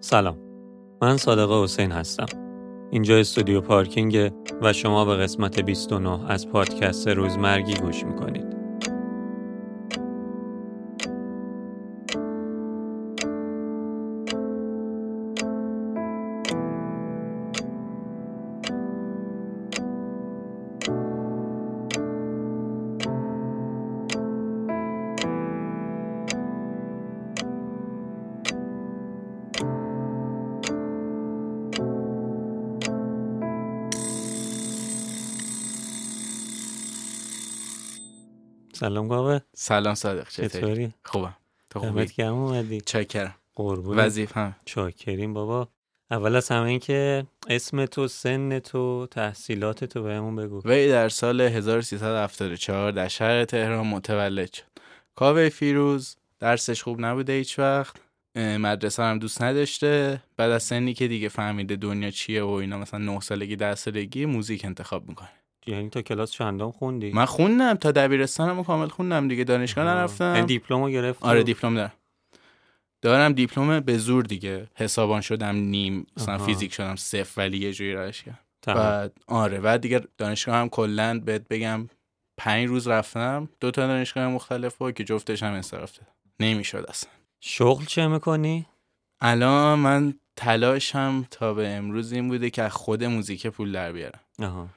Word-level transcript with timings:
سلام. 0.00 0.36
من 1.02 1.16
صادق 1.16 1.52
حسین 1.52 1.92
هستم. 1.92 2.26
اینجا 2.90 3.16
استودیو 3.16 3.60
پارکینگ 3.60 4.32
و 4.62 4.72
شما 4.72 5.04
به 5.04 5.16
قسمت 5.16 5.60
29 5.60 6.30
از 6.30 6.48
پادکست 6.48 7.08
روزمرگی 7.08 7.74
گوش 7.74 8.04
می‌کنید. 8.04 8.59
سلام 38.90 39.08
کاوه 39.08 39.40
سلام 39.54 39.94
صادق 39.94 40.28
چطوری؟ 40.28 40.92
خوبم. 41.04 41.36
تو 41.70 41.80
خوبی؟ 41.80 42.06
گرم 42.06 42.34
اومدی. 42.34 42.80
چاکرم. 42.80 43.34
قربون 43.54 43.98
وظیف 43.98 44.36
هم. 44.36 44.56
چاکریم 44.64 45.34
بابا. 45.34 45.68
اول 46.10 46.36
از 46.36 46.48
همه 46.48 46.66
این 46.66 46.78
که 46.78 47.26
اسم 47.48 47.86
تو 47.86 48.08
سن 48.08 48.58
تو 48.58 49.06
تحصیلات 49.10 49.84
تو 49.84 50.02
بهمون 50.02 50.36
بگو. 50.36 50.62
وی 50.64 50.88
در 50.88 51.08
سال 51.08 51.40
1374 51.40 52.92
در 52.92 53.08
شهر 53.08 53.44
تهران 53.44 53.86
متولد 53.86 54.52
شد. 54.52 54.62
کاوه 55.14 55.48
فیروز 55.48 56.16
درسش 56.40 56.82
خوب 56.82 57.00
نبوده 57.00 57.32
هیچ 57.32 57.58
وقت. 57.58 57.96
مدرسه 58.36 59.02
هم 59.02 59.18
دوست 59.18 59.42
نداشته. 59.42 60.22
بعد 60.36 60.50
از 60.50 60.62
سنی 60.62 60.94
که 60.94 61.08
دیگه 61.08 61.28
فهمیده 61.28 61.76
دنیا 61.76 62.10
چیه 62.10 62.42
و 62.42 62.50
اینا 62.50 62.78
مثلا 62.78 63.00
9 63.00 63.20
سالگی 63.20 63.56
10 63.56 63.74
سالگی 63.74 64.26
موزیک 64.26 64.64
انتخاب 64.64 65.08
می‌کنه. 65.08 65.28
یعنی 65.66 65.90
تا 65.90 66.02
کلاس 66.02 66.30
چندم 66.30 66.70
خوندی؟ 66.70 67.12
من 67.12 67.24
خوندم 67.24 67.74
تا 67.74 67.92
دبیرستانم 67.92 68.64
کامل 68.64 68.88
خوندم 68.88 69.28
دیگه. 69.28 69.44
دانشگاه. 69.44 69.84
نرفتم. 69.84 70.34
یعنی 70.34 70.46
دیپلمو 70.46 70.90
گرفتی؟ 70.90 71.24
آره 71.24 71.42
دیپلم 71.42 71.74
دارم. 71.74 71.92
دارم 73.02 73.32
دیپلم 73.32 73.80
به 73.80 73.98
زور 73.98 74.24
دیگه. 74.24 74.68
حسابان 74.74 75.20
شدم 75.20 75.56
نیم 75.56 76.06
مثلا. 76.16 76.38
فیزیک 76.38 76.72
شدم 76.72 76.96
صفر 76.96 77.40
ولی 77.40 77.58
یه 77.58 77.72
جوری 77.72 77.94
روش 77.94 78.22
کردم. 78.22 78.38
بعد 78.66 79.12
آره. 79.26 79.60
بعد 79.60 79.80
دیگه 79.80 80.00
دانشگاه 80.18 80.54
هم 80.54 80.68
کلا 80.68 81.20
بهت 81.20 81.48
بگم 81.48 81.88
پنج 82.36 82.68
روز 82.68 82.88
رفتم. 82.88 83.48
دو 83.60 83.70
تا 83.70 83.86
دانشگاه 83.86 84.28
مختلف 84.28 84.76
بود 84.76 84.94
که 84.94 85.04
جفتش 85.04 85.42
هم 85.42 85.52
انصراف 85.52 85.98
داد 85.98 86.08
نمی‌شد 86.40 86.84
اصلا. 86.88 87.10
شغل 87.40 87.84
چه 87.84 88.06
می‌کنی؟ 88.06 88.66
الان 89.20 89.78
من 89.78 90.14
تلاشم 90.36 91.26
تا 91.30 91.54
به 91.54 91.68
امروز 91.68 92.12
این 92.12 92.28
بوده 92.28 92.50
که 92.50 92.62
از 92.62 92.72
خود 92.72 93.04
موزیک 93.04 93.46
پول 93.46 93.72
در 93.72 93.92
بیارم. 93.92 94.20
آها. 94.42 94.68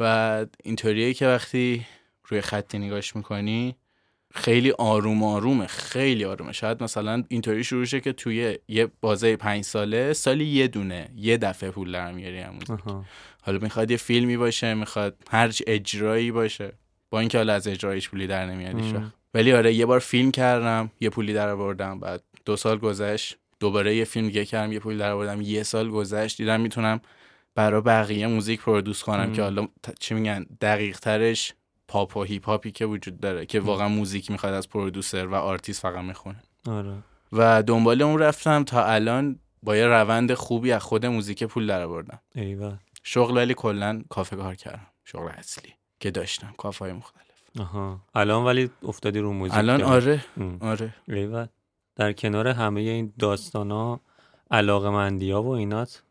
بعد 0.00 0.54
اینطوریه 0.64 1.14
که 1.14 1.26
وقتی 1.26 1.86
روی 2.28 2.40
خطی 2.40 2.78
نگاش 2.78 3.16
می‌کنی 3.16 3.76
خیلی 4.34 4.70
آروم 4.70 5.22
آرومه 5.22 5.66
خیلی 5.66 6.24
آرومه 6.24 6.52
شاید 6.52 6.82
مثلا 6.82 7.24
اینطوری 7.28 7.64
شروع 7.64 7.84
شه 7.84 8.00
که 8.00 8.12
توی 8.12 8.58
یه 8.68 8.88
بازه 9.00 9.36
پنج 9.36 9.64
ساله 9.64 10.12
سالی 10.12 10.44
یه 10.44 10.68
دونه 10.68 11.08
یه 11.16 11.36
دفعه 11.36 11.70
پول 11.70 11.92
در 11.92 12.12
میاری 12.12 12.38
هم 12.38 12.52
موزیک. 12.54 12.70
آها 12.70 13.04
حالا 13.42 13.58
می‌خواد 13.58 13.90
یه 13.90 13.96
فیلمی 13.96 14.36
باشه 14.36 14.74
می‌خواد 14.74 15.16
هر 15.30 15.48
چی 15.48 15.64
اجرایی 15.66 16.30
باشه 16.30 16.72
با 17.10 17.20
اینکه 17.20 17.38
حالا 17.38 17.52
از 17.52 17.68
اجرایش 17.68 18.08
پولی 18.08 18.26
در 18.26 18.46
نمیاد 18.46 18.80
هیچ 18.80 18.94
مم. 18.94 19.02
وقت. 19.02 19.12
ولی 19.34 19.52
آره 19.52 19.74
یه 19.74 19.86
بار 19.86 19.98
فیلم 19.98 20.30
کردم 20.30 20.90
یه 21.00 21.10
پولی 21.10 21.32
در 21.32 21.48
آوردم 21.48 22.00
بعد 22.00 22.22
دو 22.44 22.56
سال 22.56 22.78
گذشت 22.78 23.36
دوباره 23.60 23.96
یه 23.96 24.04
فیلم 24.04 24.26
دیگه 24.26 24.44
کردم 24.44 24.72
یه 24.72 24.78
پولی 24.78 24.98
در 24.98 25.10
آوردم 25.10 25.40
یه 25.40 25.62
سال 25.62 25.90
گذشت 25.90 26.36
دیدم 26.36 26.60
می‌تونم 26.60 27.00
برای 27.60 27.80
بقیه 27.80 28.26
موزیک 28.26 28.60
produce 28.60 29.02
کنم 29.02 29.24
مم. 29.24 29.32
که 29.32 29.42
حالا 29.42 29.68
چی 29.98 30.14
میگن 30.14 30.46
دقیق 30.60 30.98
ترش 30.98 31.54
پاپ 31.88 32.16
و 32.16 32.22
هیپ 32.22 32.46
هاپی 32.46 32.70
که 32.70 32.86
وجود 32.86 33.20
داره 33.20 33.46
که 33.46 33.60
واقعا 33.60 33.88
موزیک 33.88 34.30
می‌خواد 34.30 34.54
از 34.54 34.68
producer 34.68 35.26
و 35.26 35.34
آرتیست 35.34 35.82
فقط 35.82 36.04
می‌خونه. 36.04 36.42
آره. 36.66 36.94
و 37.32 37.62
دنبال 37.62 38.02
اون 38.02 38.18
رفتم 38.18 38.64
تا 38.64 38.84
الان 38.84 39.38
با 39.62 39.76
یه 39.76 39.86
روند 39.86 40.34
خوبی 40.34 40.72
از 40.72 40.82
خود 40.82 41.06
موزیک 41.06 41.44
پول 41.44 41.66
در 41.66 41.82
آوردم. 41.82 42.20
شغل 43.02 43.36
ولی 43.36 43.54
کلا 43.54 44.02
کافه 44.08 44.36
کار 44.36 44.54
کردم. 44.54 44.86
شغل 45.04 45.28
اصلی 45.28 45.74
که 46.00 46.10
داشتم 46.10 46.54
کافه 46.58 46.84
های 46.84 46.94
مختلف. 46.94 47.26
آها. 47.58 48.00
الان 48.14 48.44
ولی 48.44 48.70
افتادی 48.82 49.18
رو 49.18 49.32
موزیک 49.32 49.56
الان. 49.56 49.82
آره. 49.82 50.24
ام. 50.36 50.58
آره. 50.60 50.94
ایول 51.08 51.46
در 51.96 52.12
کنار 52.12 52.48
همه 52.48 52.80
این 52.80 53.12
داستان 53.18 53.70
ها 53.70 54.00
علاقه 54.50 54.88
ها 55.32 55.42
و 55.42 55.48
اینات 55.48 56.02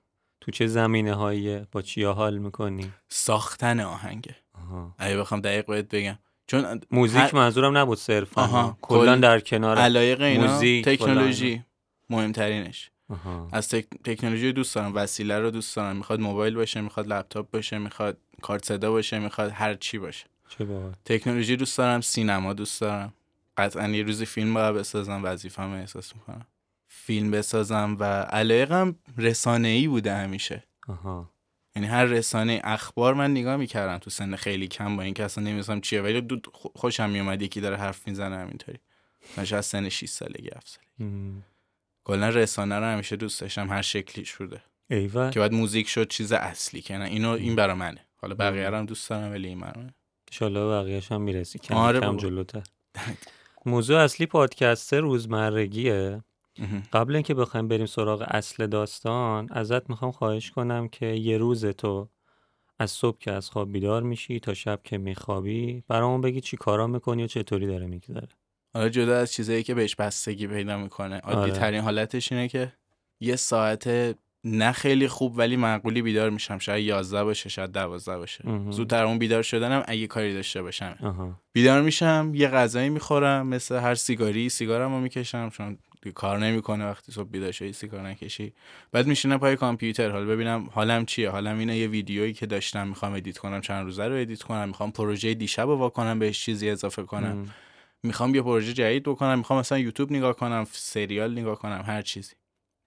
تو 0.42 0.52
چه 0.52 0.68
زمینه 0.68 1.14
هایی 1.14 1.60
با 1.72 1.82
چیا 1.82 2.14
حال 2.14 2.38
می‌کنی؟ 2.38 2.92
ساختن 3.10 3.80
آهنگه 3.80 4.36
آها. 4.54 4.96
اگه 4.98 5.18
بخوام 5.18 5.42
دقیق 5.42 5.66
باید 5.66 5.90
بگم. 5.90 6.18
چون 6.48 6.82
موزیک 6.92 7.22
هر- 7.22 7.36
منظورم 7.36 7.78
نبود 7.78 7.98
صرفا. 7.98 8.76
کلا 8.82 9.16
کل- 9.16 9.22
در 9.22 9.40
کنار 9.40 9.78
علایق 9.78 10.22
اینا 10.22 10.48
موزیک، 10.48 10.86
تکنولوژی 10.86 11.64
مهمترینش. 12.10 12.92
آها. 13.10 13.48
از 13.52 13.70
تک... 13.70 13.88
تکنولوژی 14.04 14.54
دوست 14.54 14.76
دارم 14.76 14.96
وسیله 14.96 15.40
رو 15.40 15.52
دوست 15.52 15.76
دارم. 15.76 15.96
می‌خواد 15.96 16.20
موبایل 16.20 16.56
باشه 16.56 16.82
می‌خواد 16.82 17.08
لپتاپ 17.08 17.52
باشه 17.52 17.78
می‌خواد 17.78 18.18
کارت 18.42 18.66
صدا 18.66 18.92
باشه 18.92 19.20
می‌خواد 19.20 19.52
هر 19.52 19.74
چی 19.76 19.98
باشه. 19.98 20.26
چه. 20.50 20.68
تکنولوژی 21.06 21.56
دوست 21.56 21.78
دارم 21.78 22.02
سینما 22.02 22.54
دوست 22.54 22.82
دارم. 22.82 23.14
قطعا 23.58 23.88
یه 23.88 24.04
روزی 24.04 24.26
فیلم 24.26 24.54
باید 24.54 24.76
بسازم 24.76 25.24
وظیفه‌مو 25.24 25.76
احساس 25.76 26.16
می‌کنم. 26.16 26.46
فیلم 27.10 27.32
بسازم 27.32 27.98
و 28.00 28.04
علایقم 28.22 28.96
رسانه 29.18 29.68
ای 29.68 29.88
بوده 29.88 30.14
همیشه. 30.14 30.64
آها. 30.88 31.30
یعنی 31.76 31.88
هر 31.88 32.06
رسانه 32.06 32.62
اخبار 32.64 33.14
من 33.14 33.32
نگاه 33.32 33.56
می‌کردم 33.58 33.98
تو 33.98 34.10
سن 34.10 34.36
خیلی 34.36 34.68
کم 34.68 34.98
با 34.98 35.04
اینکه 35.04 35.24
اصلا 35.24 35.44
نمی‌دونستم 35.44 35.82
چیه 35.82 36.02
ولی 36.02 36.22
دو 36.22 36.40
خوشم 36.52 37.10
میومد 37.10 37.42
یکی 37.42 37.62
داره 37.62 37.78
حرف 37.78 38.08
می‌زنه 38.08 38.36
همینطوری. 38.38 38.78
مثلا 39.38 39.58
از 39.58 39.66
سن 39.66 39.90
6 39.90 40.06
سالگی 40.06 40.50
7 40.56 40.68
سالگی. 40.68 41.42
کلا 42.04 42.30
رسانه 42.30 42.76
رو 42.76 42.86
همیشه 42.86 43.16
دوست 43.16 43.42
داشتم 43.42 43.70
هر 43.70 43.82
شکلیش 43.82 44.36
بوده. 44.36 44.62
ایول 44.90 45.30
که 45.30 45.40
بعد 45.40 45.54
موزیک 45.54 45.88
شد 45.88 46.08
چیز 46.08 46.32
اصلی 46.32 46.82
که 46.82 46.98
نه 46.98 47.06
اینو 47.06 47.30
این 47.30 47.56
برا 47.56 47.76
منه. 47.76 48.06
حالا 48.18 48.36
بقیه 48.36 48.70
رو 48.70 48.78
هم 48.78 48.86
دوست 48.86 49.10
دارم 49.10 49.32
ولی 49.32 49.48
این 49.48 49.60
برا 49.60 49.82
منه. 49.82 49.94
انشالله 50.32 50.60
بقیهش 50.60 51.12
هم 51.12 51.22
می‌رسی. 51.22 51.60
کم 51.60 51.76
آره 51.76 52.00
کم. 52.00 52.18
جلوتر. 52.18 52.64
موضوع 53.66 54.00
اصلی 54.00 54.26
پادکست 54.26 54.94
روزمرگیه. 54.94 56.24
قبل 56.94 57.16
اینکه 57.16 57.34
بخوایم 57.34 57.68
بریم 57.68 57.86
سراغ 57.86 58.26
اصل 58.28 58.68
داستان 58.68 59.48
ازت 59.52 59.90
می‌خوام 59.90 60.12
خواهش 60.12 60.52
کنم 60.52 60.88
که 60.88 61.06
یه 61.06 61.38
روز 61.38 61.66
تو 61.66 62.10
از 62.80 62.92
صبح 62.92 63.18
که 63.18 63.32
از 63.32 63.50
خواب 63.50 63.72
بیدار 63.72 64.04
میشی 64.04 64.40
تا 64.40 64.54
شب 64.54 64.80
که 64.84 64.98
میخوابی 64.98 65.84
برامون 65.88 66.22
بگی 66.22 66.42
چی 66.42 66.58
کارا 66.58 66.88
می‌کنی 66.88 67.24
و 67.24 67.28
چطوری 67.28 67.68
داره 67.68 67.88
میگذره. 67.88 68.28
حالا 68.74 68.90
جدا 68.90 69.18
از 69.18 69.34
چیزایی 69.34 69.64
که 69.64 69.74
بهش 69.74 69.96
بستگی 69.96 70.48
پیدا 70.48 70.78
می‌کنه 70.78 71.18
عادی 71.18 71.38
آره. 71.38 71.52
ترین 71.52 71.82
حالتش 71.82 72.32
اینه 72.32 72.48
که 72.48 72.74
یه 73.20 73.36
ساعت 73.36 74.16
نه 74.44 74.72
خیلی 74.72 75.08
خوب 75.08 75.38
ولی 75.38 75.56
معقولی 75.56 76.02
بیدار 76.02 76.30
میشم. 76.30 76.58
شاید 76.58 76.86
11 76.86 77.24
باشه 77.24 77.50
شاید 77.50 77.72
12 77.72 78.18
باشه. 78.18 78.44
زودتر 78.70 79.06
اون 79.06 79.20
بیدار 79.20 79.44
شدنم 79.44 79.84
اگه 79.88 80.08
کاری 80.08 80.34
داشته 80.34 80.62
باشم 80.62 81.38
بیدار 81.54 81.82
میشم 81.82 82.32
یه 82.36 82.48
غذایی 82.48 82.90
می‌خورم 82.90 83.48
مثل 83.48 83.76
هر 83.76 83.96
سیگاری 83.96 84.50
سیگارم 84.50 84.94
رو 84.94 85.00
می‌کشم 85.00 85.50
چون 85.50 85.78
کار 86.16 86.40
نمی‌کنه 86.40 86.86
وقتی 86.86 87.12
صبح 87.12 87.30
بیدار 87.30 87.52
شدی 87.52 87.74
سیگار 87.74 88.08
نکشی. 88.08 88.54
بعد 88.92 89.08
میشینم 89.08 89.38
پای 89.38 89.56
کامپیوتر. 89.56 90.10
حالا 90.10 90.26
ببینم 90.26 90.70
حالم 90.72 91.06
چیه. 91.06 91.30
حالم 91.30 91.60
اینه 91.60 91.78
یه 91.78 91.88
ویدیویی 91.88 92.34
که 92.34 92.46
داشتم 92.46 92.88
می‌خوام 92.88 93.14
edit 93.14 93.38
کنم 93.38 93.62
چند 93.62 93.86
روزه 93.86 94.08
رو 94.08 94.16
edit 94.16 94.44
کنم. 94.44 94.68
می‌خوام 94.68 94.92
پروژه 94.92 95.34
دیشب 95.34 95.68
رو 95.68 95.76
واکنم 95.76 96.20
بهش 96.20 96.46
چیزی 96.46 96.70
اضافه 96.70 97.04
کنم. 97.04 97.26
ام. 97.26 97.54
می‌خوام 98.04 98.36
یه 98.36 98.42
پروژه 98.42 98.74
جدید 98.74 99.04
بکنم. 99.04 99.38
می‌خوام 99.38 99.60
مثلا 99.60 99.80
یوتیوب 99.80 100.12
نگاه 100.12 100.36
کنم 100.36 100.68
سریال 100.72 101.32
نگاه 101.32 101.60
کنم 101.60 101.84
هر 101.88 102.02
چیزی. 102.02 102.34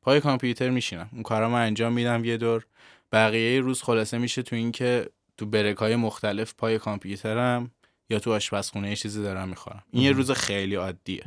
پای 0.03 0.21
کامپیوتر 0.21 0.71
میشینم. 0.71 1.09
اون 1.13 1.23
کارامو 1.23 1.55
انجام 1.55 1.93
میدم 1.93 2.25
یه 2.25 2.37
دور. 2.37 2.67
بقیه 3.13 3.61
روز 3.61 3.83
خلاصه 3.83 4.19
میشه 4.19 4.43
تو 4.43 4.57
اینکه 4.57 5.09
تو 5.37 5.47
برک 5.47 5.77
های 5.77 5.97
مختلف 5.97 6.55
پای 6.59 6.79
کامپیوترم 6.79 7.71
یا 8.11 8.19
تو 8.19 8.33
آشپزخونه 8.33 8.91
یه 8.91 8.97
چیزی 8.97 9.23
دارم 9.23 9.49
می‌خورم. 9.49 9.83
این 9.91 10.03
یه. 10.03 10.13
روز 10.13 10.31
خیلی 10.31 10.75
عادیه. 10.75 11.23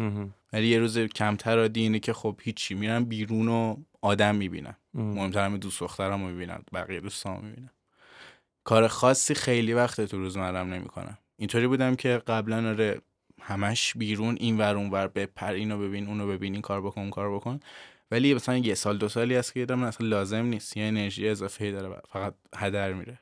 ولی 0.55 0.67
یه 0.67 0.79
روز 0.79 0.97
کمتر 0.97 1.59
عادی 1.59 1.81
اینه 1.81 1.99
که 1.99 2.13
خب 2.13 2.39
هیچی 2.43 2.75
میرم 2.75 3.05
بیرون 3.05 3.47
و 3.47 3.75
آدم 4.01 4.35
می‌بینم. 4.35 4.75
ام. 4.97 5.13
مهمتر 5.13 5.45
همه 5.45 5.57
دوست 5.57 5.79
دخترم 5.79 6.21
رو 6.23 6.29
می‌بینم 6.29 6.63
بقیه 6.73 6.99
دوستامو 6.99 7.41
می‌بینم. 7.41 7.71
کار 8.63 8.87
خاصی 8.87 9.33
خیلی 9.33 9.73
وقت 9.73 10.01
تو 10.01 10.17
روزمرم 10.17 10.73
نمی‌کنم. 10.73 11.17
اینطوری 11.37 11.67
بودم 11.67 11.95
که 11.95 12.21
قبلا 12.27 12.69
آره 12.69 13.01
همش 13.41 13.93
بیرون 13.97 14.37
این 14.39 14.57
ور 14.57 14.75
اون 14.75 14.89
ور 14.89 15.07
بپر 15.07 15.53
اینو 15.53 15.79
ببین 15.79 16.07
اونو 16.07 16.27
ببین 16.27 16.53
این 16.53 16.61
کار 16.61 16.81
بکن 16.81 17.09
کار 17.09 17.35
بکن. 17.35 17.59
ولی 18.11 18.33
مثلا 18.33 18.57
یه 18.57 18.75
سال 18.75 18.97
دو 18.97 19.09
سالی 19.09 19.35
هست 19.35 19.53
که 19.53 19.59
دیدم 19.59 19.83
اصلا 19.83 20.07
لازم 20.07 20.45
نیست 20.45 20.77
یه 20.77 20.83
انرژی 20.83 21.29
اضافه 21.29 21.71
داره 21.71 22.01
فقط 22.09 22.33
هدر 22.55 22.93
میره. 22.93 23.19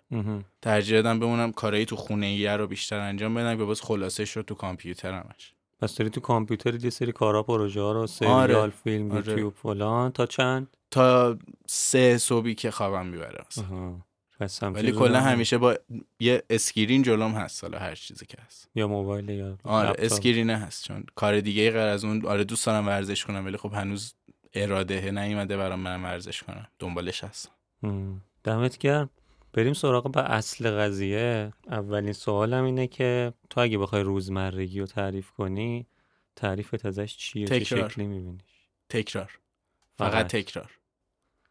ترجیح 0.62 1.02
دادم 1.02 1.20
بمونم 1.20 1.52
کارایی 1.52 1.86
تو 1.86 1.96
خونه 1.96 2.56
رو 2.56 2.68
بیشتر 2.68 3.00
انجام 3.00 3.34
بدم 3.34 3.58
که 3.58 3.64
باز 3.64 3.82
خلاصه 3.82 4.26
شد 4.26 4.42
تو 4.42 4.56
کامپیوترمش. 4.56 5.54
پس 5.84 5.96
داری 5.96 6.10
تو 6.10 6.22
کامپیوتر 6.22 6.84
یه 6.84 6.90
سری 6.90 7.12
کارا 7.12 7.44
پروژه 7.44 7.82
ها 7.82 7.92
رو 7.92 8.08
سریال 8.08 8.52
آره. 8.56 8.70
فیلم 8.70 9.12
آره. 9.12 9.30
یوتیوب 9.32 9.54
فلان. 9.54 10.12
تا 10.12 10.26
چند؟ 10.26 10.68
تا 10.92 11.38
سه 11.68 12.18
صبحی 12.18 12.56
که 12.56 12.72
خوابم 12.72 13.06
می‌بره 13.06 13.44
ولی 14.62 14.92
کلا 14.92 15.22
هم- 15.22 15.32
همیشه 15.32 15.58
با 15.58 15.76
یه 16.20 16.44
screen 16.50 17.02
جلوم 17.04 17.32
هست 17.32 17.64
حالا 17.64 17.80
هر 17.80 17.96
چیزی 17.96 18.26
که 18.26 18.38
هست. 18.46 18.70
یا 18.76 18.88
موبایل 18.88 19.30
یا 19.30 19.58
آره 19.64 19.90
لپتاپ. 19.90 20.06
screen 20.06 20.50
ه 20.50 20.58
هست 20.58 20.84
چون 20.86 21.04
کار 21.16 21.40
دیگه 21.42 21.72
غیر 21.72 21.78
از 21.82 22.06
اون. 22.06 22.26
آره 22.26 22.44
دوست 22.44 22.66
دارم 22.66 22.88
ورزش 22.88 23.26
کنم 23.26 23.46
ولی 23.46 23.58
خب 23.58 23.74
هنوز 23.74 24.14
اراده 24.54 25.12
نیومده 25.12 25.58
برام 25.58 25.80
من 25.80 26.04
ورزش 26.04 26.44
کنم. 26.44 26.68
دنبالش 26.80 27.24
هستم. 27.24 27.52
هم. 27.84 28.22
دمت 28.44 28.78
گرم. 28.78 29.10
بریم 29.54 29.74
سراغ 29.74 30.12
به 30.12 30.22
اصل 30.22 30.72
قضیه. 30.72 31.54
اولین 31.68 32.14
سوالم 32.14 32.64
اینه 32.64 32.88
که 32.88 33.34
تو 33.50 33.62
اگه 33.62 33.78
بخوای 33.78 34.04
روزمرگی 34.04 34.80
رو 34.80 34.86
تعریف 34.86 35.32
کنی 35.32 35.88
تعریفت 36.36 36.86
ازش 36.86 37.18
چیه؟ 37.18 37.48
چه 37.48 37.60
تکرار. 37.60 37.90
شکلی 37.90 38.08
میبینیش؟ 38.08 38.42
تکرار. 38.90 39.40
فقط. 39.98 40.12
فقط. 40.12 40.28
تکرار. 40.28 40.72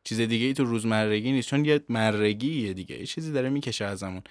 چیز 0.05 0.21
دیگه 0.21 0.47
ای 0.47 0.55
تو 0.55 0.65
روزمرگی 0.65 1.33
نیست 1.33 1.49
چون 1.49 1.65
یه 1.65 1.81
مرگیه 1.89 2.73
دیگه. 2.73 2.99
یه 2.99 3.07
چیزی 3.07 3.33
داره 3.33 3.49
می‌کشه 3.49 3.85
ازمون 3.85 4.23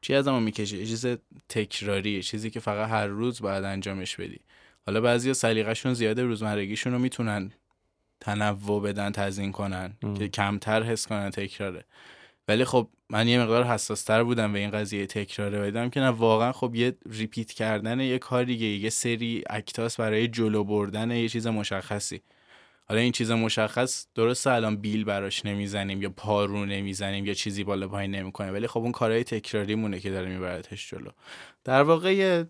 چی 0.00 0.14
ازمون 0.14 0.42
می‌کشه؟ 0.42 0.76
یه 0.76 0.86
چیز 0.86 1.06
تکراریه 1.48 2.22
چیزی 2.22 2.50
که 2.50 2.60
فقط 2.60 2.90
هر 2.90 3.06
روز 3.06 3.40
باید 3.42 3.64
انجامش 3.64 4.16
بدی. 4.16 4.40
حالا 4.86 5.00
بعضیا 5.00 5.34
سلیقه‌شون 5.34 5.94
زیاده 5.94 6.22
روزمرگیشون 6.22 6.92
رو 6.92 6.98
می‌تونن 6.98 7.52
تنوع 8.20 8.82
بدن 8.82 9.12
تزیین 9.12 9.52
کنن 9.52 9.96
ام. 10.02 10.14
که 10.14 10.28
کمتر 10.28 10.82
حس 10.82 11.06
کنن 11.06 11.30
تکراره. 11.30 11.84
ولی 12.50 12.64
خب 12.64 12.88
من 13.10 13.28
یه 13.28 13.40
مقدار 13.40 13.64
حساستر 13.64 14.22
بودم 14.22 14.52
به 14.52 14.58
این 14.58 14.70
قضیه 14.70 15.06
تکراره 15.06 15.64
دیدم 15.64 15.90
که 15.90 16.00
نه 16.00 16.08
واقعا 16.08 16.52
خب 16.52 16.74
یه 16.74 16.96
ریپیت 17.10 17.52
کردن 17.52 18.00
یه 18.00 18.18
کاریه 18.18 18.78
یه 18.78 18.90
سری 18.90 19.42
اکتاس 19.50 20.00
برای 20.00 20.28
جلو 20.28 20.64
بردن 20.64 21.10
یه 21.10 21.28
چیز 21.28 21.46
مشخصی. 21.46 22.20
حالا 22.88 23.00
این 23.00 23.12
چیز 23.12 23.30
مشخص 23.30 24.06
درسته 24.14 24.50
الان 24.50 24.76
بیل 24.76 25.04
براش 25.04 25.46
نمی‌زنیم 25.46 26.02
یا 26.02 26.10
پارو 26.10 26.66
نمی‌زنیم 26.66 27.26
یا 27.26 27.34
چیزی 27.34 27.64
بالا 27.64 27.88
پایین 27.88 28.14
نمی‌کنیم 28.14 28.52
ولی 28.52 28.66
خب 28.66 28.80
اون 28.80 28.92
کارهای 28.92 29.24
تکراری 29.24 29.74
مونه 29.74 30.00
که 30.00 30.10
داره 30.10 30.28
میبردش 30.28 30.90
جلو. 30.90 31.10
در 31.64 31.82
واقع 31.82 32.14
یه 32.14 32.46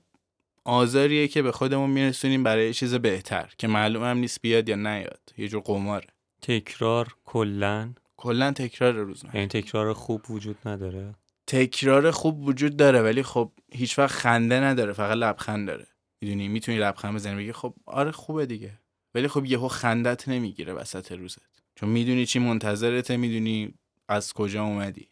آزاریه 0.65 1.29
که 1.29 1.43
به 1.43 1.53
خودمون 1.53 1.91
میرسونیم 1.91 2.43
برای 2.43 2.75
چیز 2.75 2.95
بهتر 2.95 3.53
که 3.59 3.69
معلوم 3.69 4.05
هم 4.05 4.19
نیست 4.19 4.41
بیاد 4.43 4.69
یا 4.69 4.77
نیاد 4.77 5.21
یه 5.39 5.49
جور 5.49 5.63
قماره. 5.63 6.09
تکرار 6.43 7.15
کلا 7.25 7.95
کلا 8.21 8.53
تکرار 8.53 8.93
روزمره 8.95 9.35
یعنی 9.35 9.47
تکرار 9.47 9.93
خوب 9.93 10.31
وجود 10.31 10.57
نداره؟ 10.69 11.15
تکرار 11.47 12.11
خوب 12.11 12.41
وجود 12.41 12.77
داره 12.77 13.03
ولی 13.03 13.23
خب 13.23 13.53
هیچ 13.73 13.99
وقت 13.99 14.11
خنده 14.13 14.61
نداره 14.61 14.93
فقط 14.93 15.17
لبخند 15.17 15.67
داره. 15.67 15.87
می‌دونی؟ 16.21 16.49
می‌تونی 16.49 16.79
لبخند 16.79 17.15
بزنی 17.15 17.37
بگی 17.37 17.53
خب 17.53 17.75
آره 17.87 18.11
خوبه 18.11 18.47
دیگه. 18.47 18.79
ولی 19.15 19.29
خب 19.29 19.45
یهو 19.45 19.69
خندت 19.69 20.29
نمی‌گیره 20.29 20.73
وسط 20.73 21.13
روزت. 21.13 21.63
چون 21.75 21.89
می‌دونی 21.89 22.27
چی 22.27 22.39
منتظرته 22.39 23.17
می‌دونی 23.17 23.75
از 24.09 24.33
کجا 24.33 24.65
اومدی. 24.65 25.09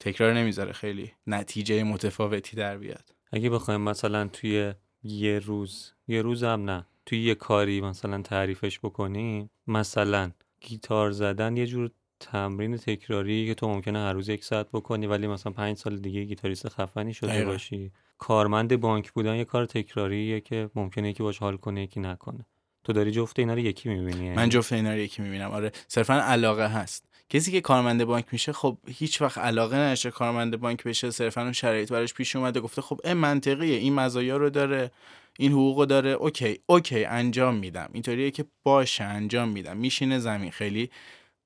تکرار 0.00 0.32
نمی‌ذاره 0.34 0.72
خیلی 0.72 1.12
نتیجه 1.26 1.82
متفاوتی 1.82 2.56
در 2.56 2.78
بیاد. 2.78 3.14
اگه 3.32 3.50
بخوایم 3.50 3.80
مثلا 3.80 4.28
توی 4.28 4.74
یه 5.02 5.38
روز 5.38 5.92
یه 6.08 6.22
روز 6.22 6.44
هم 6.44 6.70
نه 6.70 6.86
توی 7.06 7.22
یه 7.22 7.34
کاری 7.34 7.80
مثلا 7.80 8.22
تعریفش 8.22 8.78
بکنیم 8.78 9.50
مثلا 9.66 10.30
گیتار 10.60 11.10
زدن 11.10 11.56
یه 11.56 11.66
جور 11.66 11.90
تمرین 12.22 12.76
تکراری 12.76 13.46
که 13.46 13.54
تو 13.54 13.68
ممکنه 13.68 13.98
هر 13.98 14.12
روز 14.12 14.28
یک 14.28 14.44
ساعت 14.44 14.68
بکنی 14.72 15.06
ولی 15.06 15.26
مثلا 15.26 15.52
پنج 15.52 15.76
سال 15.76 15.98
دیگه 15.98 16.24
گیتاریست 16.24 16.68
خفنی 16.68 17.14
شده 17.14 17.30
دقیقا. 17.30 17.50
باشی. 17.50 17.92
کارمند 18.18 18.76
بانک 18.80 19.12
بودن 19.12 19.36
یه 19.36 19.44
کار 19.44 19.66
تکراریه 19.66 20.40
که 20.40 20.70
ممکنه 20.74 21.10
یکی 21.10 21.22
باش 21.22 21.38
حال 21.38 21.56
کنه 21.56 21.82
یکی 21.82 22.00
نکنه. 22.00 22.46
تو 22.84 22.92
داری 22.92 23.10
جفت 23.10 23.38
اینا 23.38 23.54
رو 23.54 23.58
یکی 23.58 23.88
می‌بینی 23.88 24.30
من 24.30 24.48
جفت 24.48 24.72
اینا 24.72 24.90
رو 24.90 24.98
یکی 24.98 25.22
می‌بینم. 25.22 25.50
آره 25.50 25.72
صرفا 25.88 26.14
علاقه 26.14 26.66
هست. 26.66 27.08
کسی 27.28 27.52
که 27.52 27.60
کارمند 27.60 28.04
بانک 28.04 28.26
میشه 28.32 28.52
خب 28.52 28.78
هیچ 28.88 29.22
وقت 29.22 29.38
علاقه 29.38 29.76
نشه 29.76 30.10
کارمند 30.10 30.56
بانک 30.60 30.84
بشه. 30.84 31.10
صرفا 31.10 31.42
اون 31.42 31.52
شرایط 31.52 31.92
براش 31.92 32.14
پیش 32.14 32.36
اومده. 32.36 32.60
گفته 32.60 32.82
خب 32.82 33.00
این 33.04 33.12
منطقیه. 33.12 33.76
این 33.76 33.94
مزایا 33.94 34.36
رو 34.36 34.50
داره. 34.50 34.90
این 35.38 35.52
حقوق 35.52 35.78
رو 35.78 35.86
داره. 35.86 36.10
okay 36.10 36.58
okay 36.66 37.04
انجام 37.04 37.54
میدم. 37.54 37.90
اینطوریه 37.92 38.30
که 38.30 38.44
باشه 38.62 39.04
انجام 39.04 39.48
میدم. 39.48 39.76
میشینه 39.76 40.18
زمین. 40.18 40.50
خیلی 40.50 40.90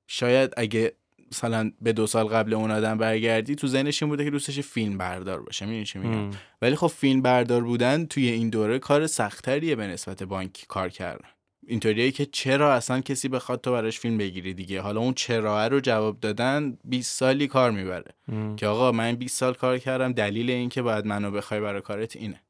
شاید 0.07 0.53
اگه 0.57 0.93
مثلا 1.31 1.71
به 1.81 1.93
دو 1.93 2.07
سال 2.07 2.25
قبل 2.25 2.53
اون 2.53 2.71
آدم 2.71 2.97
برگردی 2.97 3.55
تو 3.55 3.67
ذهنش 3.67 4.03
این 4.03 4.09
بوده 4.09 4.23
که 4.23 4.29
دوستش 4.29 4.59
فیلم 4.59 4.97
بردار 4.97 5.41
باشه. 5.41 5.65
می‌دونی 5.65 5.85
چی 5.85 5.99
میگم. 5.99 6.29
ولی 6.61 6.75
خب 6.75 6.87
فیلم 6.87 7.21
بردار 7.21 7.63
بودن 7.63 8.05
توی 8.05 8.29
این 8.29 8.49
دوره 8.49 8.79
کار 8.79 9.07
سختتریه 9.07 9.75
به 9.75 9.87
نسبت 9.87 10.23
بانک 10.23 10.65
کار 10.67 10.89
کردن. 10.89 11.29
اینطوریه 11.67 12.11
که 12.11 12.25
چرا 12.25 12.73
اصلا 12.73 13.01
کسی 13.01 13.27
بخواد 13.27 13.61
تو 13.61 13.71
براش 13.71 13.99
فیلم 13.99 14.17
بگیری 14.17 14.53
دیگه؟ 14.53 14.81
حالا 14.81 14.99
اون 14.99 15.13
چرا 15.13 15.67
رو 15.67 15.79
جواب 15.79 16.19
دادن 16.19 16.77
20 16.83 17.19
سالی 17.19 17.47
کار 17.47 17.71
می‌بره. 17.71 18.13
ام. 18.27 18.55
که 18.55 18.67
آقا 18.67 18.91
من 18.91 19.15
20 19.15 19.37
سال 19.37 19.53
کار 19.53 19.77
کردم 19.77 20.11
دلیل 20.11 20.49
این 20.49 20.69
که 20.69 20.81
باید 20.81 21.05
منو 21.05 21.31
بخوای 21.31 21.61
برای 21.61 21.81
کارت 21.81 22.15
اینه. 22.15 22.41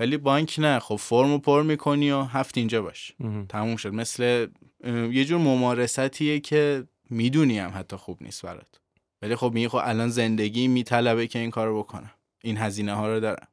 ولی 0.00 0.16
بانک 0.16 0.54
نه. 0.58 0.78
خب 0.78 0.96
فرمو 0.96 1.38
پر 1.38 1.62
می‌کنی 1.62 2.10
و 2.10 2.22
هفت 2.22 2.58
اینجا 2.58 2.82
باش. 2.82 3.12
ام. 3.20 3.46
تموم 3.46 3.76
شد. 3.76 3.94
مثل 3.94 4.46
یه 4.84 5.24
جور 5.24 5.38
ممارستیه 5.38 6.40
که 6.40 6.84
می‌دونی 7.10 7.58
هم 7.58 7.72
حتی 7.74 7.96
خوب 7.96 8.22
نیست 8.22 8.42
برات. 8.42 8.80
ولی 9.22 9.36
خب 9.36 9.50
میگه 9.54 9.68
خب 9.68 9.80
الان 9.84 10.08
زندگی 10.08 10.68
میطلبه 10.68 11.26
که 11.26 11.38
این 11.38 11.50
کارو 11.50 11.78
بکنم. 11.78 12.10
این 12.42 12.56
هزینه 12.56 12.94
ها 12.94 13.08
رو 13.08 13.20
دارم. 13.20 13.48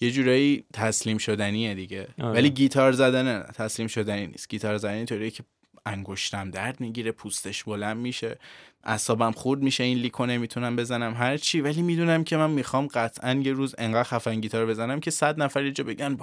یه 0.00 0.10
جورایی 0.10 0.64
تسلیم 0.72 1.18
شدنیه 1.18 1.74
دیگه. 1.74 2.08
آره. 2.18 2.32
ولی 2.32 2.50
گیتار 2.50 2.92
زدن 2.92 3.24
نه 3.24 3.42
تسلیم 3.42 3.88
شدنی 3.88 4.26
نیست. 4.26 4.48
گیتار 4.48 4.76
زدن 4.76 4.94
اینطوریه 4.94 5.30
که 5.30 5.44
انگشتم 5.86 6.50
درد 6.50 6.80
می‌گیره 6.80 7.12
پوستش 7.12 7.64
بلند 7.64 7.96
میشه 7.96 8.38
اعصابم 8.84 9.32
خورد 9.32 9.62
میشه 9.62 9.84
این 9.84 9.98
لیکو 9.98 10.26
نمی‌تونم 10.26 10.76
بزنم 10.76 11.14
هر 11.14 11.36
چی. 11.36 11.60
ولی 11.60 11.82
می‌دونم 11.82 12.24
که 12.24 12.36
من 12.36 12.50
می‌خوام 12.50 12.86
قطعا 12.86 13.34
یه 13.34 13.52
روز 13.52 13.74
انقدر 13.78 14.02
خفن 14.02 14.40
گیتار 14.40 14.66
بزنم 14.66 15.00
که 15.00 15.10
صد 15.10 15.42
نفر 15.42 15.64
یه 15.64 15.72
جا 15.72 15.84
بگن 15.84 16.16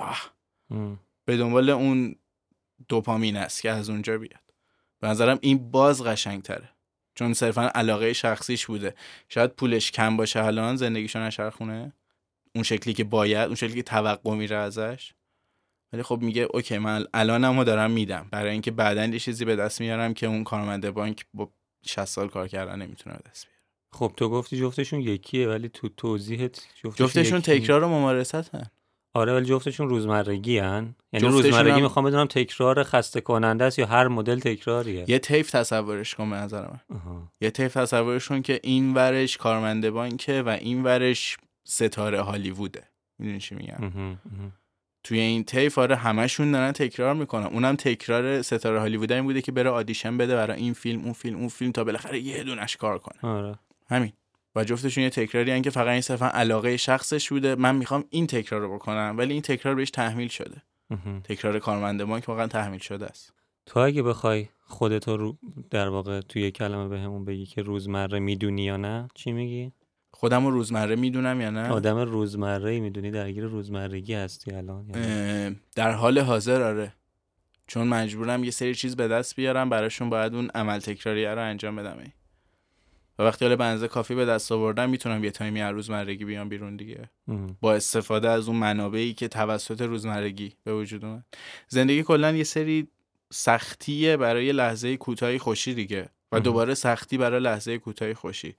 ام. 0.72 1.00
به 1.26 1.38
دنبال 1.38 1.70
اون 1.70 2.16
دوپامین 2.88 3.38
است 3.38 3.62
که 3.62 3.72
از 3.72 3.90
اونجا 3.90 4.18
بیاد. 4.18 4.54
به 5.00 5.08
نظرم 5.08 5.40
این 5.42 5.72
باز 5.72 6.04
قشنگ 6.04 6.42
تره 6.42 6.70
چون 7.16 7.34
صرفا 7.34 7.72
علاقه 7.76 8.14
شخصیش 8.14 8.66
بوده. 8.66 8.96
شاید 9.30 9.52
پولش 9.52 9.92
کم 9.92 10.18
باشه 10.18 10.44
الان 10.44 10.76
زندگیشو 10.76 11.20
نشرخونه. 11.20 11.94
اون 12.56 12.64
شکلی 12.64 12.94
که 12.94 13.04
باید 13.04 13.46
اون 13.46 13.56
شکلی 13.56 13.74
که 13.74 13.84
توقع 13.84 14.36
میره 14.36 14.56
ازش. 14.56 15.14
ولی 15.94 16.04
خب 16.04 16.20
میگه 16.22 16.48
اوکی 16.54 16.78
من 16.78 17.06
الانمو 17.14 17.64
دارم 17.64 17.92
میدم. 17.92 18.28
برای 18.32 18.52
اینکه 18.52 18.72
بعدا 18.72 19.06
یه 19.06 19.20
چیزی 19.20 19.46
به 19.46 19.56
دست 19.56 19.82
میارم 19.82 20.14
که 20.14 20.28
اون 20.28 20.44
کارمند 20.44 20.90
بانک 20.90 21.26
با 21.34 21.52
60 21.86 22.06
سال 22.06 22.28
کار 22.30 22.48
کردن 22.48 22.82
نمی‌تونه 22.82 23.16
به 23.16 23.30
دست 23.30 23.46
بیاره. 23.46 23.62
خب 23.92 24.14
تو 24.18 24.30
گفتی 24.30 24.60
جفتشون 24.60 25.02
یکیه 25.02 25.48
ولی 25.48 25.70
تو 25.70 25.90
توضیحت 25.90 26.62
جفتشون, 26.76 27.08
جفتشون 27.08 27.42
تکرار 27.42 27.84
و 27.84 27.88
ممارست 27.88 28.56
هن 28.56 28.72
آره 29.18 29.34
ولی 29.34 29.46
جفتشون 29.46 29.90
روزمرگی 29.90 30.58
هن. 30.58 30.96
یعنی 31.14 31.28
روزمرگی 31.28 31.70
هم- 31.70 31.82
می‌خوام 31.82 32.06
بدونم 32.06 32.26
تکرار 32.26 32.84
خسته 32.84 33.22
کننده 33.22 33.66
است 33.66 33.80
یا 33.80 33.86
هر 33.86 34.08
مدل 34.08 34.40
تکراریه؟ 34.40 35.06
یه 35.08 35.20
تیف 35.20 35.52
تصورش 35.52 36.16
کن 36.16 36.30
به 36.30 36.36
نظر 36.36 36.62
من. 36.62 36.80
یه 37.42 37.52
تیف 37.52 37.74
تصورشون 37.74 38.42
که 38.42 38.60
این 38.64 38.94
ورش 38.94 39.38
کارمند 39.38 39.90
بانکه 39.90 40.42
و 40.42 40.50
این 40.50 40.84
ورش 40.84 41.38
ستاره 41.64 42.22
هالیووده. 42.22 42.84
می‌دونی 43.20 43.40
چی 43.40 43.56
میگم. 43.56 44.18
توی 45.04 45.20
این 45.20 45.44
تیف 45.44 45.78
آره 45.78 45.96
همشون 45.96 46.52
دارن 46.52 46.72
تکرار 46.72 47.14
می‌کنن. 47.14 47.46
اونم 47.46 47.76
تکرار 47.76 48.42
ستاره 48.42 48.80
هالیوود 48.80 49.12
این 49.12 49.24
بوده 49.24 49.42
که 49.42 49.52
بره 49.52 49.70
آدیشن 49.70 50.18
بده 50.18 50.36
برای 50.36 50.58
این 50.58 50.74
فیلم 50.74 51.04
اون 51.04 51.14
فیلم 51.14 51.38
اون 51.38 51.48
فیلم 51.48 51.72
تا 51.72 51.84
بالاخره 51.84 52.20
یه 52.20 52.44
دونش 52.44 52.78
کار 52.78 52.98
کنه. 53.00 53.32
آره. 53.32 53.56
همین. 53.90 54.14
و 54.58 54.64
جفتشون 54.64 55.04
یه 55.04 55.10
تکراری 55.10 55.52
هن 55.52 55.62
که 55.62 55.70
فقط 55.70 55.88
این 55.88 56.02
صرفا 56.02 56.28
علاقه 56.28 56.78
شخصش 56.78 57.30
بوده. 57.30 57.56
من 57.56 57.76
می‌خوام 57.76 58.04
این 58.10 58.28
تکرار 58.28 58.62
رو 58.62 58.74
بکنم 58.76 59.16
ولی 59.18 59.34
این 59.34 59.42
تکرار 59.42 59.76
بهش 59.76 59.92
تحمیل 59.92 60.28
شده. 60.28 60.62
تکرار 61.24 61.60
کارمند 61.60 62.04
بانک 62.04 62.30
واقعا 62.30 62.48
تحمیل 62.48 62.80
شده 62.80 63.06
است. 63.06 63.34
تو 63.66 63.80
اگه 63.80 64.04
بخوای 64.04 64.48
خودتو 64.66 65.18
رو 65.18 65.38
در 65.70 65.90
واقع 65.90 66.22
توی 66.22 66.42
یه 66.42 66.52
کلمه 66.52 66.88
بهمون 66.88 67.26
بگی 67.26 67.46
که 67.46 67.62
روزمره 67.62 68.20
می‌دونی 68.20 68.64
یا 68.64 68.78
نه 68.78 69.08
چی 69.14 69.32
میگی؟ 69.32 69.72
خودم 70.12 70.46
رو 70.46 70.52
روزمره 70.52 70.96
می‌دونم 70.96 71.42
یا 71.42 71.50
نه؟ 71.50 71.70
آدم 71.70 71.98
روزمره 71.98 72.80
می‌دونی 72.80 73.12
درگیر 73.12 73.44
روزمرگی 73.44 74.14
هستی 74.14 74.52
الان 74.52 74.90
یا 74.90 75.52
در 75.76 75.92
حال 75.92 76.20
حاضر 76.20 76.62
آره. 76.62 76.94
چون 77.68 77.88
مجبورم 77.88 78.44
یه 78.44 78.52
سری 78.52 78.76
چیز 78.76 78.96
به 78.96 79.08
دست 79.08 79.36
بیارم 79.36 79.70
براشون 79.70 80.10
باید 80.10 80.36
اون 80.36 80.50
عمل 80.56 80.80
تکراریه 80.80 81.30
رو 81.30 81.42
انجام 81.42 81.76
بدم. 81.76 81.98
ای. 82.00 82.12
و 83.20 83.24
وقتی 83.24 83.46
حالا 83.46 83.56
بنزه 83.56 83.88
کافی 83.88 84.16
به 84.16 84.26
دست 84.26 84.52
آوردم 84.52 84.90
می‌تونم 84.90 85.24
یه 85.24 85.32
تایمی 85.32 85.62
از 85.62 85.74
روزمرگی 85.74 86.26
بیام 86.26 86.50
بیرون 86.50 86.76
دیگه. 86.76 87.10
با 87.62 87.74
استفاده 87.74 88.30
از 88.30 88.48
اون 88.48 88.58
منابعی 88.58 89.14
که 89.14 89.28
توسط 89.28 89.82
روزمرگی 89.82 90.54
به 90.64 90.74
وجود 90.74 91.06
اومد. 91.06 91.24
زندگی 91.68 92.04
کلا 92.04 92.32
یه 92.32 92.44
سری 92.44 92.88
سختیه 93.34 94.18
برای 94.18 94.52
لحظه 94.52 94.98
کوتاهی 94.98 95.38
خوشی 95.38 95.74
دیگه. 95.74 96.10
و. 96.32 96.40
دوباره 96.40 96.74
سختی 96.74 97.18
برای 97.18 97.40
لحظه 97.40 97.78
کوتاهی 97.78 98.14
خوشی. 98.14 98.56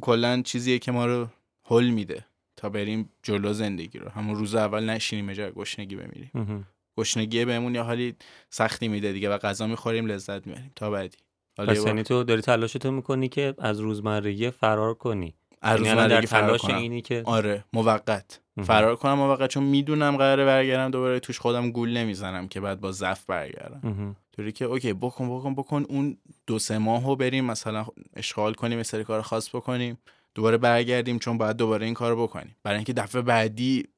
کلا 0.00 0.42
چیزیه 0.42 0.78
که 0.78 0.92
ما 0.92 1.06
رو 1.06 1.28
حل 1.64 1.88
میده 1.88 2.24
تا 2.56 2.68
بریم 2.68 3.08
جلو 3.22 3.52
زندگی 3.52 3.98
رو. 3.98 4.08
همون 4.08 4.36
روز 4.36 4.54
اول 4.54 4.90
نشینیم 4.90 5.32
جای 5.32 5.52
گشنگی 5.52 5.96
بمیریم. 5.96 6.66
گشنگی 6.98 7.44
بهمون 7.44 7.74
یه 7.74 7.82
حالی 7.82 8.14
سختی 8.50 8.88
میده 8.88 9.12
دیگه 9.12 9.30
و 9.30 9.38
غذا 9.38 9.66
می‌خوریم 9.66 10.06
لذت 10.06 10.46
می‌بریم. 10.46 10.72
تا 10.76 10.90
بعدی. 10.90 11.16
پس 11.56 11.86
یعنی 11.86 12.02
تو 12.02 12.24
داری 12.24 12.40
تلاشتو 12.40 12.90
می‌کنی 12.90 13.28
که 13.28 13.54
از 13.58 13.80
روزمرگی 13.80 14.50
فرار 14.50 14.94
کنی 14.94 15.34
از 15.62 15.80
یعنی 15.80 16.00
روزمرگی 16.00 16.26
فرار 16.26 16.58
کنم. 16.58 16.76
اینی 16.76 17.02
که 17.02 17.22
آره 17.24 17.64
موقت. 17.72 18.40
فرار 18.62 18.96
کنم 18.96 19.14
موقت 19.14 19.50
چون 19.50 19.62
می‌دونم 19.62 20.16
قراره 20.16 20.44
برگردم 20.44 20.90
دوباره 20.90 21.20
توش 21.20 21.38
خودم 21.38 21.70
گول 21.70 21.96
نمی‌زنم 21.96 22.48
که 22.48 22.60
بعد 22.60 22.80
با 22.80 22.92
ضعف 22.92 23.24
برگردم. 23.26 24.16
طوری 24.36 24.52
که 24.52 24.64
اوکی 24.64 24.92
بکن 24.92 25.38
بکن 25.38 25.54
بکن 25.54 25.84
اون 25.88 26.16
دو 26.46 26.58
سه 26.58 26.78
ماهو 26.78 27.16
بریم 27.16 27.44
مثلا 27.44 27.86
اشغال 28.16 28.54
کنیم 28.54 28.78
یه 28.78 28.82
سری 28.84 29.04
کار 29.04 29.22
خاص 29.22 29.54
بکنیم 29.54 29.98
دوباره 30.34 30.56
برگردیم 30.56 31.18
چون 31.18 31.38
باید 31.38 31.56
دوباره 31.56 31.84
این 31.84 31.94
کارو 31.94 32.22
بکنیم 32.22 32.56
برای 32.62 32.76
اینکه 32.76 32.92
دفعه 32.92 33.22
بعدی 33.22 33.88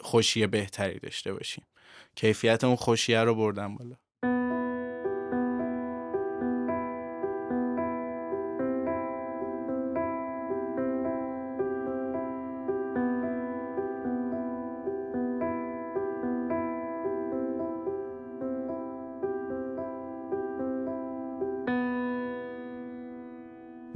خوشی 0.00 0.46
بهتری 0.46 0.98
داشته 0.98 1.32
باشیم 1.32 1.64
کیفیت 2.14 2.64
اون 2.64 2.76
خوشیه 2.76 3.20
رو 3.20 3.34
بردم 3.34 3.76
بالا 3.76 3.96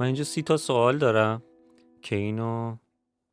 اینجا 0.09 0.23
سی 0.23 0.41
تا 0.41 0.57
سوال 0.57 0.97
دارم 0.97 1.43
که 2.01 2.15
اینو 2.15 2.77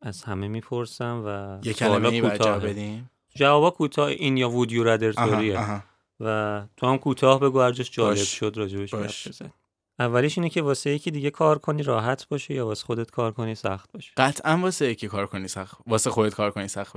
از 0.02 0.24
همه 0.24 0.48
می‌پرسم 0.48 1.22
و 1.26 1.58
یه 1.66 1.72
کلمه 1.72 2.20
کوتاهه. 2.20 2.58
بدیم 2.58 3.10
جوابا 3.34 3.70
کوتاه 3.70 4.06
این 4.08 4.36
یا 4.36 4.50
وود 4.50 4.72
یو 4.72 4.98
آها. 5.18 5.82
و 6.20 6.62
تو 6.76 6.86
هم 6.86 6.98
کوتاه 6.98 7.40
بگو 7.40 7.60
هر 7.60 7.72
جاش 7.72 7.90
جالب 7.90 8.16
باش. 8.16 8.38
شد 8.38 8.54
راجبش 8.56 9.28
بزن 9.28 9.52
اولیش 9.98 10.38
اینه 10.38 10.50
که 10.50 10.62
واسه 10.62 10.90
یکی 10.90 11.10
دیگه 11.10 11.30
کار 11.30 11.58
کنی 11.58 11.82
راحت 11.82 12.28
باشه 12.28 12.54
یا 12.54 12.66
واسه 12.66 12.84
خودت 12.84 13.10
کار 13.10 13.32
کنی 13.32 13.54
سخت 13.54 13.92
باشه 13.92 14.12
قطعا 14.16 14.56
واسه 14.56 14.90
یکی 14.90 15.08
کار 15.08 15.26
کنی 15.26 15.48
سخت 15.48 15.78
واسه 15.86 16.10
خودت 16.10 16.34
کار 16.34 16.50
کنی 16.50 16.68
سخت 16.68 16.92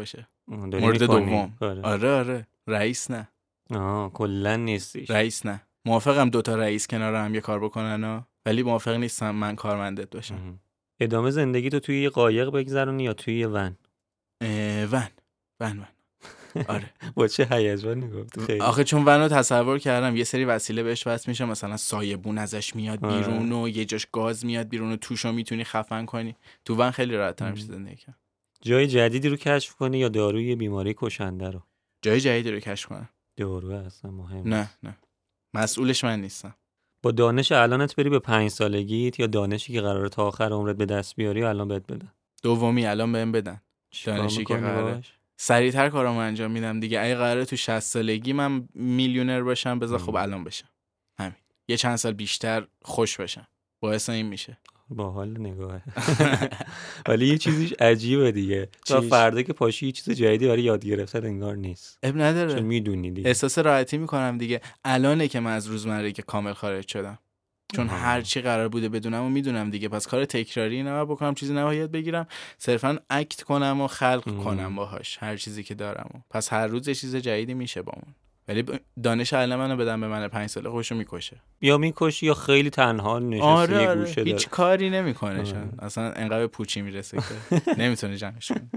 داری 0.71 0.85
مورد. 0.85 1.03
دوم. 1.03 1.57
آره. 1.61 1.81
آره 1.81 2.11
آره 2.11 2.47
رئیس 2.67 3.11
نه 3.11 3.29
آه 3.75 4.13
کلا 4.13 4.55
نیستیش 4.55 5.11
رئیس 5.11 5.45
نه 5.45 5.61
موافقم 5.85 6.29
دوتا 6.29 6.55
رئیس 6.55 6.87
کنار 6.87 7.15
هم 7.15 7.35
یه 7.35 7.41
کار 7.41 7.59
بکنن 7.59 8.03
ها. 8.03 8.27
ولی 8.45 8.63
موافق 8.63 8.91
نیستم 8.95 9.31
من 9.35 9.55
کارمندت 9.55 10.09
باشم. 10.09 10.59
ادامه 10.99 11.31
زندگی 11.31 11.69
تو 11.69 11.79
توی 11.79 12.01
یه 12.01 12.09
قایق 12.09 12.49
بگذرونی 12.49 13.03
یا 13.03 13.13
توی 13.13 13.39
یه 13.39 13.47
ون؟ 13.47 13.77
ون. 14.91 15.07
ون 15.59 15.79
ون. 15.79 15.87
آره. 16.67 16.93
با 17.15 17.27
چه 17.27 17.47
هیجانی 17.51 18.09
گفت 18.09 18.39
خیلی. 18.39 18.59
آخه 18.61 18.83
چون 18.83 19.05
ون 19.05 19.21
رو 19.21 19.27
تصور 19.27 19.79
کردم 19.79 20.15
یه 20.15 20.23
سری 20.23 20.45
وسیله 20.45 20.83
بهش 20.83 21.07
وصل 21.07 21.31
میشه 21.31 21.45
مثلا 21.45 21.77
سایبون 21.77 22.37
ازش 22.37 22.75
میاد 22.75 23.05
آره. 23.05 23.17
بیرون 23.17 23.51
و 23.51 23.69
یه 23.69 23.85
جاش 23.85 24.07
گاز 24.11 24.45
میاد 24.45 24.67
بیرون 24.69 24.91
و 24.91 24.95
توشو 24.95 25.31
می‌تونی 25.31 25.63
خفن 25.63 26.05
کنی. 26.05 26.35
تو 26.65 26.75
ون 26.75 26.91
خیلی 26.91 27.15
راحت. 27.15 27.41
میشه 27.41 27.65
زندگی 27.65 27.95
کرد. 27.95 28.19
جای 28.61 28.87
جدیدی 28.87 29.29
رو 29.29 29.35
کشف 29.35 29.75
کنی 29.75 29.97
یا 29.97 30.09
داروی 30.09 30.55
بیماری 30.55 30.95
کشنده 30.97 31.49
رو؟ 31.49 31.63
جای 32.01 32.19
جدیدی 32.19 32.51
رو 32.51 32.59
کشف 32.59 32.85
کنم. 32.85 33.09
داروه 33.37 33.75
اصلا 33.75 34.11
مهم 34.11 34.47
نه 34.47 34.69
نه. 34.83 34.97
مسئولش 35.53 36.03
من 36.03 36.21
نیستم. 36.21 36.55
با 37.01 37.11
دانش 37.11 37.51
الانت 37.51 37.95
بری 37.95 38.09
به 38.09 38.19
پنج 38.19 38.49
سالگیت 38.49 39.19
یا 39.19 39.27
دانشی 39.27 39.73
که 39.73 39.81
قراره 39.81 40.09
تا 40.09 40.27
آخر 40.27 40.53
عمرت 40.53 40.75
به 40.75 40.85
دست 40.85 41.15
بیاری 41.15 41.41
و 41.41 41.45
الان 41.45 41.67
بهت 41.67 41.91
بدن. 41.91 42.11
دومی 42.43 42.85
الان 42.85 43.11
بهم 43.11 43.31
بدن. 43.31 43.61
دانشی 44.05 44.45
که 44.45 44.55
قراره. 44.55 45.01
سریعتر 45.37 45.89
کارامو 45.89 46.19
انجام 46.19 46.51
میدم 46.51 46.79
دیگه. 46.79 47.01
اگه 47.01 47.15
قراره 47.15 47.45
تو 47.45 47.55
60 47.55 47.79
سالگی 47.79 48.33
من 48.33 48.69
میلیونر 48.73 49.41
باشم 49.43 49.79
بذار 49.79 49.99
خب. 49.99 50.15
الان 50.15 50.43
بشم. 50.43 50.69
همین. 51.19 51.35
یه 51.67 51.77
چند 51.77 51.95
سال 51.95 52.13
بیشتر 52.13 52.67
خوش 52.81 53.19
بشم 53.19 53.47
باعث 53.81 54.09
این 54.09 54.25
میشه. 54.25 54.57
باحال 54.89 55.39
نگاهه 55.39 55.81
ولی 57.09 57.27
یه 57.27 57.37
چیزیش 57.37 57.73
عجیبه 57.73 58.31
دیگه. 58.31 58.69
تا؟ 58.85 59.01
فردا 59.01 59.41
که 59.41 59.53
پاشی 59.53 59.85
یه 59.85 59.91
چیز 59.91 60.09
جدیدی 60.09 60.47
برای 60.47 60.63
یاد 60.63 60.85
گرفتن 60.85 61.25
انگار 61.25 61.55
نیست. 61.55 61.99
اب 62.03 62.11
چون 62.11 62.21
نداره 62.21 62.61
می‌دونی 62.61 63.11
دیگه. 63.11 63.27
احساس 63.27 63.57
راحتی 63.57 63.97
می‌کنم 63.97 64.37
دیگه. 64.37 64.61
الانه 64.85 65.27
که 65.27 65.39
من 65.39 65.53
از 65.53 65.67
روزمرگی 65.67 66.21
کامل 66.21 66.53
خارج 66.53 66.87
شدم. 66.87 67.19
چون. 67.75 67.87
هر 67.87 68.21
چی 68.21 68.41
قرار 68.41 68.67
بوده 68.67 68.89
بدونم 68.89 69.23
و 69.23 69.29
می‌دونم 69.29 69.69
دیگه. 69.69 69.89
پس 69.89 70.07
کار 70.07 70.25
تکراری 70.25 70.83
نباید 70.83 71.07
بکنم 71.07 71.33
چیزی 71.33 71.53
نباید 71.53 71.79
یاد 71.79 71.91
بگیرم. 71.91 72.27
صرفا 72.57 72.97
اکت 73.09 73.43
کنم 73.43 73.81
و 73.81 73.87
خلق. 73.87 74.43
کنم 74.43 74.75
باهاش. 74.75 75.17
هر 75.21 75.37
چیزی 75.37 75.63
که 75.63 75.75
دارم 75.75 76.09
و. 76.15 76.17
پس 76.29 76.53
هر 76.53 76.67
روز 76.67 76.87
یه 76.87 76.95
چیز 76.95 77.15
جدیدی 77.15 77.53
میشه 77.53 77.81
با 77.81 77.93
اون. 77.95 78.15
ولی 78.49 78.63
دانش 79.03 79.33
الان 79.33 79.59
منو 79.59 79.77
بدم 79.77 80.01
به 80.01 80.07
من 80.07 80.27
پنج 80.27 80.49
ساله 80.49 80.69
خوشو 80.69 80.95
می‌کشه. 80.95 81.41
یا 81.61 81.77
می‌کشی 81.77 82.25
یا 82.25 82.33
خیلی 82.33 82.69
تنها 82.69 83.19
نشستی 83.19 83.41
آره 83.47 83.81
یه 83.81 83.89
آره. 83.89 83.99
گوشه 83.99 84.21
هیچ 84.21 84.35
داره. 84.35 84.45
کاری 84.49 84.89
نمی‌کنه 84.89 85.39
آره. 85.39 85.69
اصلا 85.79 86.11
انقدر 86.11 86.47
پوچی 86.47 86.81
می‌رسه 86.81 87.17
که 87.17 87.61
نمی‌تونه 87.81 88.17
جمعش 88.17 88.51
کنه. 88.51 88.69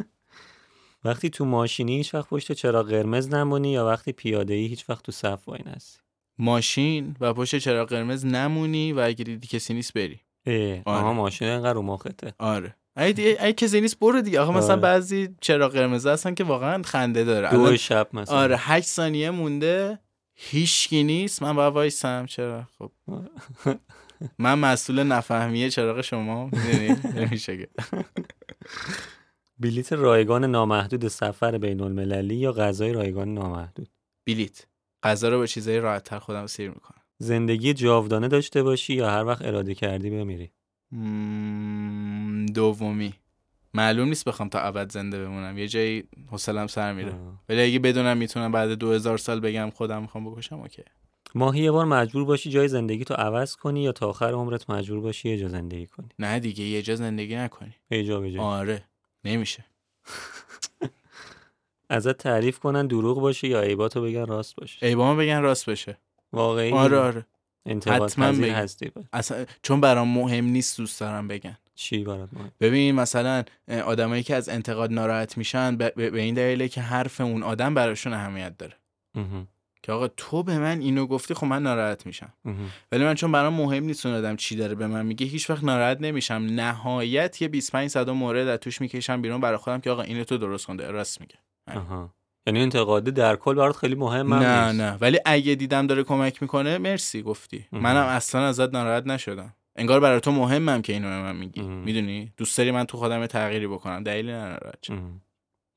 وقتی 1.05 1.31
تو 1.31 1.45
ماشینی 1.45 1.97
هیچ 1.97 2.14
وقت 2.14 2.29
پشت 2.29 2.52
چراغ 2.52 2.88
قرمز 2.88 3.35
نمونی 3.35 3.73
یا 3.73 3.87
وقتی 3.87 4.12
پیاده 4.12 4.55
ای 4.55 4.67
هیچ 4.67 4.91
وقت 4.91 5.05
تو 5.05 5.12
صف 5.12 5.49
وای 5.49 5.61
نستی؟ 5.67 6.00
ماشین 6.38 7.17
و 7.21 7.33
پشت 7.35 7.57
چراغ 7.59 7.88
قرمز 7.88 8.25
نمونی 8.26 8.93
و 8.93 8.99
اگه 9.00 9.25
دیدی 9.25 9.47
کسی 9.47 9.75
نیست 9.75 9.93
بری. 9.95 10.21
اه 10.47 10.55
آره. 10.73 10.83
آها 10.85 11.12
ماشین 11.12 11.49
انقدر 11.49 11.73
رو 11.73 11.83
مخته 11.83 12.35
آره. 12.38 12.76
اگه 12.97 13.53
کسی 13.53 13.81
نیست 13.81 13.99
برو 13.99 14.21
دیگه. 14.21 14.41
آخه 14.41 14.53
مثلا 14.53 14.73
آره. 14.73 14.81
بعضی 14.83 15.37
چراغ 15.41 15.73
قرمز 15.73 16.07
هستن 16.07 16.35
که 16.35 16.45
واقعا 16.45 16.83
خنده 16.83 17.25
داره. 17.25 17.51
دو 17.51 17.77
شب 17.77 18.09
مثلا. 18.13 18.37
آره 18.37 18.57
هشت 18.59 18.87
ثانیه 18.87 19.31
مونده. 19.31 19.99
هیچکی 20.35 21.03
نیست. 21.03 21.43
من 21.43 21.53
باید 21.53 21.75
وایسم. 21.75 22.27
چرا؟ 22.27 22.69
خب. 22.79 22.93
من 24.39 24.59
مسئول 24.59 25.03
نفهمیه 25.03 25.71
چراغ 25.71 26.01
شما. 26.01 26.51
نمیشه 27.15 27.69
بلیت 29.59 29.93
رایگان 29.93 30.45
نامحدود 30.45 31.09
سفر 31.09 31.59
بین 31.59 31.81
المللی 31.81 32.35
یا 32.35 32.53
غذای 32.53 32.93
رایگان 32.93 33.35
نامحدود؟ 33.35 33.89
بلیت. 34.27 34.67
غذا 35.03 35.29
رو 35.29 35.39
با 35.39 35.47
چیزای 35.47 35.79
راحت 35.79 36.05
تر 36.05 36.19
خودم 36.19 36.47
سیر 36.47 36.69
می‌کنم. 36.69 37.01
زندگی 37.19 37.75
جاودانه 37.75 38.29
داشته 38.29 38.63
باشی 38.63 38.95
یا 38.95 39.11
هر 39.11 39.25
وقت 39.25 39.43
اراده 39.43 39.75
کردی 39.75 40.11
بمیری؟ 40.11 40.53
دومی. 42.52 43.14
معلوم 43.75 44.09
نیست 44.09 44.25
بخوام 44.25 44.49
تا 44.49 44.61
ابد 44.61 44.92
زنده 44.92 45.25
بمونم. 45.25 45.59
یه 45.59 45.68
جایی 45.68 46.04
حوصلم 46.30 46.66
سر 46.66 46.92
میره. 46.92 47.14
ولی 47.49 47.62
اگه 47.62 47.78
بدونم 47.78 48.16
می‌تونم 48.16 48.52
بعد 48.52 48.71
دو 48.71 48.92
هزار 48.92 49.18
سال 49.18 49.40
بگم 49.40 49.71
خودم 49.71 50.02
می‌خوام 50.02 50.30
بکشم 50.30 50.61
اوکی. 50.61 50.82
ماهی 51.35 51.62
یه 51.62 51.71
بار 51.71 51.85
مجبور 51.85 52.25
باشی 52.25 52.50
جای 52.50 52.68
زندگی 52.68 53.04
تو 53.04 53.14
عوض 53.14 53.56
کنی 53.56 53.82
یا 53.82 53.92
تا 53.92 54.09
آخر 54.09 54.32
عمرت 54.32 54.71
مجبور 54.71 55.00
باشی 55.00 55.28
یه 55.28 55.38
جا 55.38 55.49
زندگی 55.49 55.87
کنی؟ 55.87 56.09
نه 56.18 56.40
دیگه 56.40 56.64
یه 56.64 56.82
جا 56.82 56.94
زندگی 56.94 57.37
نکنی. 57.37 57.75
یه 57.90 58.04
جا 58.04 58.21
به 58.21 58.32
جا. 58.32 58.42
آره 58.42 58.85
نمیشه. 59.25 59.64
ازت 61.90 62.18
تعریف 62.18 62.59
کنن 62.59 62.87
دروغ 62.87 63.21
باشه 63.21 63.49
یا 63.49 63.61
عیباتو 63.61 64.02
بگن 64.02 64.26
راست 64.26 64.56
باشه. 64.56 64.87
ای 64.87 64.94
با 64.94 65.04
ما 65.04 65.14
بگن 65.14 65.40
راست 65.40 65.71
بشه 65.71 65.99
واقعی؟ 66.32 66.73
آره 66.73 66.99
آره. 66.99 67.26
حتما. 67.87 68.26
هستی. 68.47 68.92
اصلا 69.12 69.47
چون 69.62 69.80
برام 69.80 70.09
مهم 70.09 70.44
نیست 70.44 70.76
دوست 70.76 71.00
دارم 71.00 71.28
بگن. 71.28 71.59
چی 71.75 72.05
برات 72.05 72.29
مهم؟ 72.33 72.52
ببین 72.61 72.95
مثلا 72.95 73.45
آدمایی 73.87 74.23
که 74.23 74.35
از 74.35 74.49
انتقاد 74.49 74.93
ناراحت 74.93 75.38
میشن 75.38 75.76
به, 75.76 75.93
این 75.97 76.35
دلیله 76.35 76.69
که 76.69 76.81
حرف 76.81 77.21
اون 77.21 77.43
آدم 77.43 77.75
براشون 77.75 78.12
اهمیت 78.12 78.59
داره. 78.59 78.75
که 79.83 79.93
آقا 79.93 80.09
تو 80.09 80.43
به 80.43 80.59
من 80.59 80.81
اینو 80.81 81.07
گفتی 81.07 81.35
خب 81.35 81.47
من 81.47 81.62
ناراحت 81.62 82.07
میشم. 82.07 82.33
ولی 82.93 83.05
من 83.05 83.14
چون 83.14 83.33
برام 83.33 83.55
مهم 83.55 83.85
نیست 83.85 84.07
اون 84.07 84.14
آدم 84.14 84.37
چی 84.37 84.57
داره 84.57 84.75
به 84.75 84.87
من 84.87 85.07
میگه 85.07 85.26
هیچ 85.26 85.50
وقت 85.50 85.64
ناراحت 85.64 86.00
نمیشم. 86.00 86.35
نهایت 86.35 87.43
یه 87.43 87.49
25 87.49 87.91
صد 87.91 88.11
مورد 88.11 88.49
از 88.49 88.59
توش 88.59 88.81
می‌کشم 88.81 89.23
بیرون 89.23 89.41
برای 89.41 89.57
خودم 89.57 89.81
که 89.81 89.91
آقا 89.91 90.02
اینو 90.02 90.25
تو 90.25 90.38
درست 90.38 90.67
کن 90.67 90.79
راست 90.79 91.21
میگه. 91.21 91.35
یعنی 92.47 92.62
انتقاده 92.62 93.11
در 93.11 93.37
کل 93.37 93.55
برات 93.55 93.76
خیلی 93.76 93.95
مهم 93.95 94.33
هم 94.33 94.38
نه. 94.38 94.73
نه. 94.73 94.99
ولی 95.00 95.19
اگه 95.25 95.55
دیدم 95.55 95.87
داره 95.87 96.05
کمک 96.05 96.43
می‌کنه 96.43 96.79
مرسی 96.79 97.23
گفتی. 97.23 97.67
منم 97.73 98.07
اصلا 98.07 98.47
ازت 98.47 98.75
ناراحت 98.75 99.07
نشدم. 99.07 99.55
انگار 99.76 100.00
برای 100.00 100.21
تو 100.21 100.33
مهمم 100.33 100.83
که 100.83 100.93
اینو 100.93 101.09
به 101.09 101.23
من 101.23 101.37
میگی. 101.37 101.62
می‌دونی؟ 101.62 102.33
دوست 102.37 102.59
داری 102.59 102.71
من 102.71 102.85
تو 102.85 102.99
خودم 102.99 103.26
تغییری 103.26 103.67
بکنم. 103.67 104.05
شم. 104.83 104.95
مهم. 104.95 105.21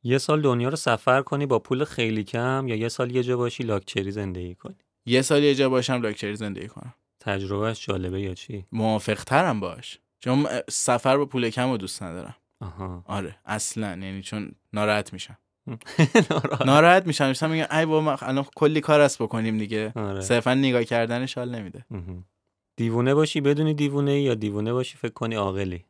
یه 0.04 0.18
سال 0.18 0.42
دنیا 0.42 0.70
رو 0.70 0.76
سفر 0.76 1.22
کنی 1.22 1.46
با 1.46 1.60
پول 1.60 1.84
خیلی 1.84 2.24
کم 2.24 2.66
یا 2.68 2.76
یه 2.76 2.90
سال 2.90 3.16
یه 3.16 3.24
جا 3.24 3.38
باشی 3.38 3.64
لاکچری 3.64 4.12
زندگی 4.12 4.56
کنی؟ 4.56 4.76
یه 5.06 5.22
سال 5.22 5.44
یه 5.44 5.56
جا 5.56 5.70
باشم 5.70 6.02
لاکچری 6.02 6.36
زندگی 6.36 6.68
کنم. 6.68 6.94
تجربهش 7.20 7.86
جالبه 7.86 8.22
یا 8.22 8.34
چی؟ 8.34 8.66
موافق 8.72 9.24
ترم 9.24 9.60
باش. 9.60 10.00
چون 10.20 10.48
سفر 10.70 11.18
با 11.18 11.26
پول 11.26 11.50
کم 11.50 11.70
رو 11.72 11.78
دوست 11.78 12.04
ندارم. 12.04 12.36
آها. 12.62 13.04
آره. 13.08 13.36
اصلا. 13.46 13.88
یعنی 13.88 14.22
چون 14.22 14.52
ناراحت 14.74 15.14
میشم. 15.14 15.38
ناراحت. 16.66 17.08
میشم. 17.08 17.28
میشم 17.28 17.50
میگم 17.50 17.66
ای 17.72 17.86
بابا 17.86 18.02
ما 18.02 18.18
الان 18.22 18.46
کلی 18.56 18.82
کار 18.82 19.02
است 19.02 19.22
بکنیم 19.22 19.58
دیگه. 19.58 19.92
آره. 19.96 20.22
صرفا 20.22 20.54
نگاه 20.54 20.84
کردنش 20.84 21.38
حال 21.38 21.56
نمیده. 21.56 21.86
دیوونه 22.76 23.14
باشی 23.14 23.42
بدونی 23.42 23.74
دیوونه 23.74 24.12
ای 24.12 24.22
یا 24.22 24.34
دیوونه 24.34 24.74
باشی 24.74 24.98
فکر 24.98 25.14
کنی 25.14 25.36
عاقلی؟ 25.36 25.86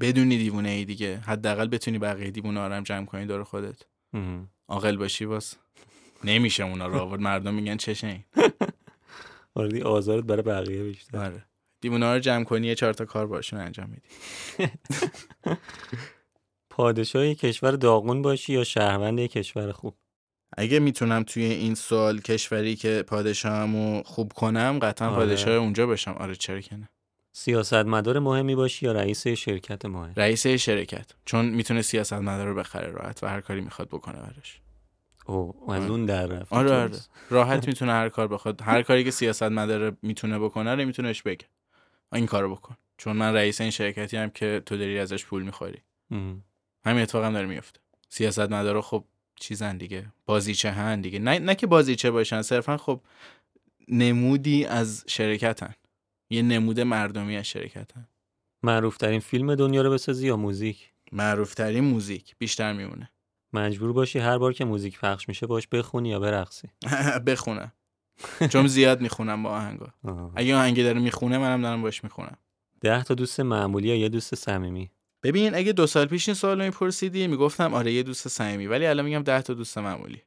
بدونی 0.00 0.38
دیوونه 0.38 0.68
ای 0.68 0.84
دیگه. 0.84 1.16
حداقل 1.16 1.68
بتونی 1.68 1.98
بقیه 1.98 2.30
دیوونه 2.30 2.60
هم 2.60 2.82
جمع 2.82 3.06
کنی 3.06 3.26
دور 3.26 3.44
خودت. 3.44 3.82
عاقل 4.68 4.96
باشی 4.96 5.26
باز. 5.26 5.54
نمیشه 6.24 6.62
اونا 6.64 6.86
رو 6.86 6.98
آورد. 6.98 7.20
مردم 7.20 7.54
میگن 7.54 7.76
چشه 7.76 8.06
این 8.06 8.24
آره 9.54 9.82
آزارت 9.84 10.24
برای 10.24 10.42
بقیه 10.42 10.82
بیشتر. 10.82 11.18
آره. 11.18 11.44
دیوونه 11.80 12.12
رو 12.12 12.18
جمع 12.18 12.44
کنی 12.44 12.66
یه 12.66 12.74
چهار 12.74 12.92
تا 12.92 13.04
کار 13.04 13.26
باشون 13.26 13.60
انجام 13.60 13.90
میدی. 13.90 14.08
پادشاه 16.70 17.34
کشور 17.34 17.70
داغون 17.72 18.22
باشی 18.22 18.52
یا 18.52 18.64
شهروند 18.64 19.20
کشور 19.20 19.72
خوب؟ 19.72 19.94
اگه 20.56 20.78
می‌تونم 20.78 21.22
توی 21.22 21.44
این 21.44 21.74
سال 21.74 22.20
کشوری 22.20 22.76
که 22.76 23.04
پادشاهمو 23.06 24.02
خوب 24.02 24.32
کنم 24.32 24.78
قطعا 24.82 25.08
آره. 25.08 25.16
پادشاه 25.16 25.54
اونجا 25.54 25.86
باشم. 25.86 26.12
آره 26.12 26.34
چرا 26.34 26.60
که 26.60 26.76
نه. 26.76 26.88
سیاستمدار 27.32 28.18
مهمی 28.18 28.54
باشی 28.54 28.86
یا 28.86 28.92
رئیس 28.92 29.28
شرکت 29.28 29.84
مهم؟ 29.84 30.12
رئیس 30.16 30.46
شرکت. 30.46 31.10
چون 31.24 31.44
می‌تونه 31.44 31.82
سیاست 31.82 32.12
مدار 32.12 32.46
رو 32.46 32.54
بخره 32.54 32.90
راحت 32.90 33.22
و 33.22 33.26
هر 33.26 33.40
کاری 33.40 33.60
می‌خواد 33.60 33.88
بکنه 33.88 34.16
براش. 34.16 34.60
او 35.26 35.72
از 35.72 35.90
اون 35.90 36.06
در 36.06 36.26
رفت. 36.26 36.52
آره 36.52 36.72
آره. 36.72 36.90
راحت 37.30 37.68
می‌تونه 37.68 37.92
هر 37.92 38.08
کار 38.08 38.28
بخواد. 38.28 38.60
هر 38.62 38.82
کاری 38.82 39.04
که 39.04 39.10
سیاست 39.10 39.42
مدار 39.42 39.96
می‌تونه 40.02 40.38
بکنه 40.38 40.74
رو 40.74 40.84
می‌تونه 40.84 41.08
بهش 41.08 41.22
بگه. 41.22 41.46
این 42.12 42.26
کارو 42.26 42.54
بکن. 42.54 42.76
چون 42.96 43.16
من 43.16 43.34
رئیس 43.34 43.60
این 43.60 43.70
شرکتی 43.70 44.16
هم 44.16 44.30
که 44.30 44.62
تو 44.66 44.76
داری 44.76 44.98
ازش 44.98 45.24
پول 45.24 45.42
می‌خوری. 45.42 45.78
همین 46.84 47.02
اتفاق 47.02 47.24
هم 47.24 47.32
داره 47.32 47.46
میفته 47.46 47.80
سیاست 48.08 48.40
مدارا 48.52 48.82
خب 48.82 49.04
چیزن 49.42 49.76
دیگه. 49.76 50.12
بازیچه 50.26 50.70
هن 50.70 51.00
دیگه. 51.00 51.18
نه, 51.18 51.38
نه 51.38 51.54
که 51.54 51.66
بازیچه 51.66 52.10
باشن 52.10 52.42
صرفا 52.42 52.76
خب 52.76 53.00
نمودی 53.88 54.64
از 54.64 55.04
شرکتن. 55.06 55.74
یه 56.30 56.42
نمود 56.42 56.80
مردمی 56.80 57.36
از 57.36 57.46
شرکتن. 57.46 58.08
معروف 58.62 58.96
ترین 58.96 59.20
فیلم 59.20 59.54
دنیا 59.54 59.82
رو 59.82 59.90
بسازی 59.90 60.26
یا 60.26 60.36
موزیک؟ 60.36 60.92
معروف 61.12 61.54
ترین 61.54 61.84
موزیک. 61.84 62.34
بیشتر 62.38 62.72
میمونه. 62.72 63.10
مجبور 63.52 63.92
باشی 63.92 64.18
هر 64.18 64.38
بار 64.38 64.52
که 64.52 64.64
موزیک 64.64 65.00
پخش 65.00 65.28
میشه 65.28 65.46
باش 65.46 65.68
بخونی 65.68 66.08
یا 66.08 66.20
برقصی؟ 66.20 66.68
بخونم. 67.26 67.72
چون 68.50 68.66
زیاد 68.66 69.00
می‌خونم 69.00 69.42
با 69.42 69.50
آهنگا. 69.50 69.86
اگه 70.36 70.56
آهنگی 70.56 70.82
داره 70.82 71.00
می‌خونه 71.00 71.38
منم 71.38 71.62
دارم 71.62 71.82
باش 71.82 72.04
می‌خونم. 72.04 72.38
ده 72.80 73.02
تا 73.02 73.14
دوست 73.14 73.40
معمولی 73.40 73.88
یا 73.88 73.96
یه 73.96 74.08
دوست 74.08 74.34
صمیمی؟ 74.34 74.90
ببین 75.22 75.54
اگه 75.54 75.72
دو 75.72 75.86
سال 75.86 76.06
پیش 76.06 76.28
این 76.28 76.34
سوال 76.34 76.58
رو 76.58 76.64
میپرسیدی 76.64 77.26
می‌گفتم 77.26 77.74
آره 77.74 77.92
یه 77.92 78.02
دوست 78.02 78.28
صمیمی 78.28 78.66
ولی 78.66 78.86
الان 78.86 79.04
میگم 79.04 79.22
ده 79.22 79.42
تا 79.42 79.54
دوست 79.54 79.78
معمولی. 79.78 80.22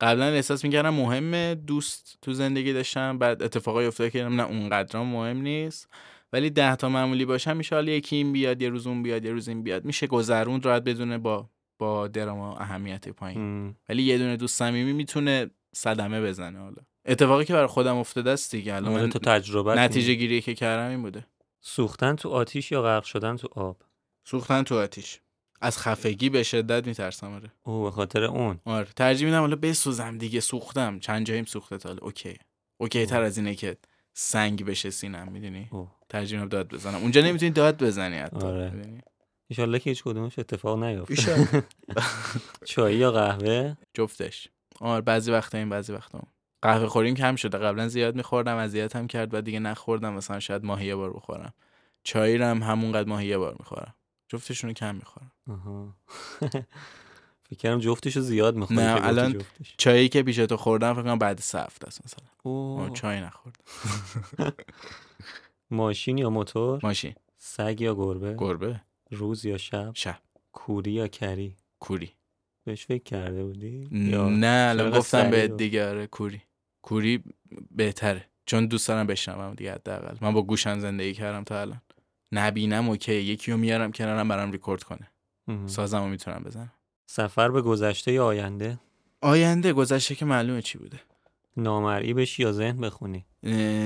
قبلا 0.00 0.24
احساس 0.24 0.64
می‌کردم 0.64 0.94
مهمه 0.94 1.54
دوست 1.54 2.18
تو 2.22 2.32
زندگی 2.32 2.72
داشتم 2.72 3.18
بعد 3.18 3.42
اتفاقای 3.42 3.86
افتاد 3.86 4.10
که 4.10 4.24
نه 4.24 4.42
اونقدر 4.42 5.02
مهم 5.02 5.36
نیست. 5.36 5.88
ولی 6.32 6.50
ده 6.50 6.76
تا 6.76 6.88
معمولی 6.88 7.24
باشم 7.24 7.56
میشه 7.56 7.74
حالا 7.74 7.92
یکی 7.92 8.16
این 8.16 8.32
بیاد 8.32 8.62
یه 8.62 8.68
روز 8.68 8.86
اون 8.86 9.02
بیاد 9.02 9.24
یه 9.24 9.32
روز 9.32 9.48
این 9.48 9.62
بیاد. 9.62 9.84
میشه 9.84 10.06
گذروند 10.06 10.66
راحت 10.66 10.82
بدونه 10.82 11.18
با 11.18 11.50
با 11.78 12.08
دراما 12.08 12.56
اهمیت 12.56 13.08
پایین. 13.08 13.74
ولی 13.88 14.02
یه 14.02 14.18
دونه 14.18 14.36
دوست 14.36 14.58
صمیمی 14.58 14.92
می‌تونه 14.92 15.50
صدمه 15.74 16.20
بزنه 16.22 16.58
حالا. 16.58 16.82
اتفاقی 17.04 17.44
که 17.44 17.52
برای 17.52 17.66
خودم 17.66 17.96
افتاده 17.96 18.30
است 18.30 18.50
دیگه 18.50 18.74
الان 18.74 18.92
آره 18.92 19.02
من 19.02 19.10
تو 19.10 19.18
تجربه 19.18 19.74
نتیجه 19.74 20.14
گیری 20.14 20.40
که 20.40 20.54
کردم 20.54 20.90
این 20.90 21.02
بوده. 21.02 21.26
سوختن 21.60 22.16
تو 22.16 22.28
آتیش 22.28 22.72
یا 22.72 22.82
غرق 22.82 23.04
شدن 23.04 23.36
تو 23.36 23.48
آب؟ 23.54 23.82
سوختن 24.30 24.62
تو 24.62 24.78
آتیش. 24.78 25.20
از 25.60 25.78
خفگی 25.78 26.28
به 26.28 26.42
شدت 26.42 26.86
میترسم 26.86 27.32
آره. 27.32 27.52
او 27.62 27.82
به 27.84 27.90
خاطر 27.90 28.24
اون. 28.24 28.60
آره. 28.64 28.88
ترجیح 28.96 29.26
میدم 29.26 29.40
حالا 29.40 29.56
بسوزم 29.56 30.18
دیگه 30.18 30.40
سوختم. 30.40 30.98
چند 30.98 31.26
جاییم 31.26 31.44
سوخته 31.44 31.78
تا 31.78 31.96
okay. 32.02 32.36
okay 32.78 33.06
تر. 33.06 33.22
از 33.22 33.38
اینه 33.38 33.54
که 33.54 33.76
سنگ 34.14 34.64
بشه 34.64 34.90
سینم 34.90 35.32
می‌دونی. 35.32 35.70
ترجیح 36.08 36.38
میدم 36.38 36.48
داد 36.48 36.68
بزنم. 36.68 36.94
اونجا 36.94 37.20
نمی‌تونی 37.20 37.50
داد 37.50 37.82
بزنی 37.82 38.18
حتی 38.18 38.46
آره. 38.46 38.72
ایشالله 39.48 39.78
که 39.78 39.90
هیچ 39.90 40.02
کدومش 40.02 40.38
اتفاق 40.38 40.82
نیفته. 40.84 41.48
چای 42.70 42.96
یا 42.96 43.12
قهوه؟ 43.12 43.76
جفتش. 43.94 44.48
آره 44.80 45.00
بعضی 45.00 45.30
وقتا 45.30 45.58
این 45.58 45.68
بعضی 45.68 45.92
وقتا. 45.92 46.22
قهوه 46.62 46.86
خوریم 46.86 47.14
کم 47.14 47.36
شده. 47.36 47.58
قبلا 47.58 47.88
زیاد 47.88 48.16
میخوردم 48.16 48.56
اذیتم 48.56 49.06
کرد 49.06 49.34
و 49.34 49.40
دیگه 49.40 49.58
نخوردم. 49.58 50.12
مثلا 50.12 50.40
شاید 50.40 50.64
ماهی 50.64 50.86
یه 50.86 50.94
بار 50.94 51.12
بخورم. 51.12 51.54
چای 52.04 52.38
رو 52.38 52.44
هم 52.44 52.62
همونقدر 52.62 53.08
ماهی 53.08 53.26
یه 53.26 53.38
بار 53.38 53.56
می‌خورم. 53.58 53.94
جفتشون 54.28 54.70
رو 54.70 54.74
کم 54.74 54.94
می‌خورم. 54.94 55.32
فکر 57.50 57.58
کردم 57.58 57.78
جفتشو 57.78 58.20
زیاد 58.20 58.56
می‌خوری 58.56 58.80
نه، 58.80 59.06
الان 59.06 59.32
جفتش. 59.32 59.74
چایی 59.78 60.08
که 60.08 60.22
پیش 60.22 60.36
تو 60.36 60.56
خوردم 60.56 60.94
فکر 60.94 61.02
کنم 61.02 61.18
بعد 61.18 61.40
سه 61.40 61.60
هفته 61.60 61.86
است 61.86 62.04
مثلا. 62.04 62.24
اوه. 62.42 62.90
چای 62.90 63.20
نخورد. 63.20 63.56
ماشین 65.70 66.18
یا 66.18 66.30
موتور؟ 66.30 66.80
ماشین. 66.82 67.14
سگ 67.36 67.80
یا 67.80 67.94
گربه؟ 67.94 68.34
گربه. 68.38 68.80
روز 69.10 69.44
یا 69.44 69.58
شب؟ 69.58 69.90
شب. 69.94 70.18
کوری 70.52 70.92
یا 70.92 71.08
کری؟ 71.08 71.56
کوری. 71.80 72.10
بهش 72.64 72.86
فکر 72.86 73.02
کرده 73.02 73.44
بودی؟ 73.44 73.88
نه 73.92 74.66
الان 74.70 74.90
گفتم 74.90 75.30
به 75.30 75.48
دیگه 75.48 75.88
آره 75.88 76.06
کوری. 76.06 76.42
کوری 76.82 77.22
بهتره. 77.70 78.24
چون 78.46 78.66
دوست 78.66 78.88
دارم 78.88 79.06
بشنوم 79.06 79.54
دیگه 79.54 79.74
حداقل. 79.74 80.16
من 80.20 80.32
با 80.32 80.42
گوشم 80.42 80.78
زندگی 80.78 81.14
کردم 81.14 81.44
تا 81.44 81.60
الان. 81.60 81.80
نبینم 82.32 82.88
اوکی. 82.88 83.14
یکی 83.14 83.52
رو 83.52 83.56
میارم 83.56 83.92
کنارم 83.92 84.28
برام 84.28 84.52
ریکورد 84.52 84.82
کنه. 84.82 85.10
سازم 85.66 85.98
رو 85.98 86.08
می‌تونم 86.08 86.42
بزنم. 86.42 86.72
سفر 87.06 87.48
به 87.50 87.62
گذشته 87.62 88.12
یا 88.12 88.26
آینده؟ 88.26 88.78
آینده 89.20 89.72
گذشته 89.72 90.14
که 90.14 90.24
معلومه 90.24 90.62
چی 90.62 90.78
بوده. 90.78 91.00
نامرئی 91.56 92.14
بشی 92.14 92.42
یا 92.42 92.52
ذهن 92.52 92.80
بخونی؟ 92.80 93.26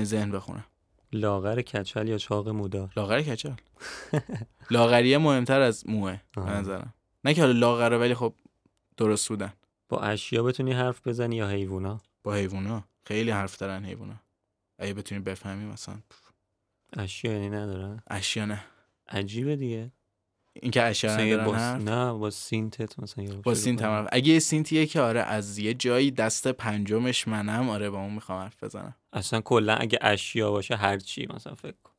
ذهن 0.03 0.31
بخونم. 0.31 0.65
لاغر 1.13 1.61
کچل 1.61 2.07
یا 2.07 2.17
چاق 2.17 2.49
مودار؟ 2.49 2.91
لاغر 2.95 3.21
کچل. 3.21 3.53
لاغریه 4.71 5.17
مهمتر 5.17 5.61
از 5.61 5.89
موه. 5.89 6.21
نظرم. 6.37 6.93
نه 7.23 7.33
که 7.33 7.41
حالا 7.41 7.53
لاغره 7.53 7.97
ولی 7.97 8.13
خب 8.13 8.33
درست 8.97 9.29
بودن. 9.29 9.53
با 9.89 9.99
اشیا 10.01 10.43
بتونی 10.43 10.71
حرف 10.71 11.07
بزنی 11.07 11.35
یا 11.35 11.47
حیوونا؟ 11.47 12.01
با 12.23 12.33
حیوونا؟ 12.33 12.83
خیلی 13.05 13.31
حرف 13.31 13.57
دارن 13.57 13.85
حیوونا. 13.85 14.15
اگه 14.79 14.93
بتونی 14.93 15.21
بفهمی 15.21 15.65
مثلا. 15.65 15.95
اشیا 16.97 17.31
یعنی 17.31 17.49
ندارن 17.49 18.03
اشیا 18.07 18.45
نه. 18.45 18.63
عجیبه 19.09 19.55
دیگه. 19.55 19.91
اینکه 20.61 20.83
اشیا 20.83 21.17
ندارن 21.17 21.45
با... 21.45 21.53
حرف؟ 21.55 21.81
نه 21.81 22.13
با 22.13 22.29
سینتت 22.29 22.99
مثلا 22.99 23.41
با 23.43 23.53
سینت 23.53 23.81
هم 23.81 24.07
اگه 24.11 24.27
یه 24.33 24.39
سینتیه 24.39 24.85
که 24.85 25.01
آره 25.01 25.19
از 25.19 25.57
یه 25.57 25.73
جایی 25.73 26.11
دست 26.11 26.47
پنجمش 26.47 27.27
منم 27.27 27.69
آره 27.69 27.89
با 27.89 27.97
اون 28.01 28.13
می‌خوام 28.13 28.41
حرف 28.41 28.63
بزنم. 28.63 28.95
اصلا 29.13 29.41
کلا 29.41 29.75
اگه 29.75 29.99
اشیا 30.01 30.51
باشه 30.51 30.75
هر 30.75 30.97
چی 30.97 31.27
مثلا 31.33 31.55
فکر 31.55 31.75
کن. 31.83 31.92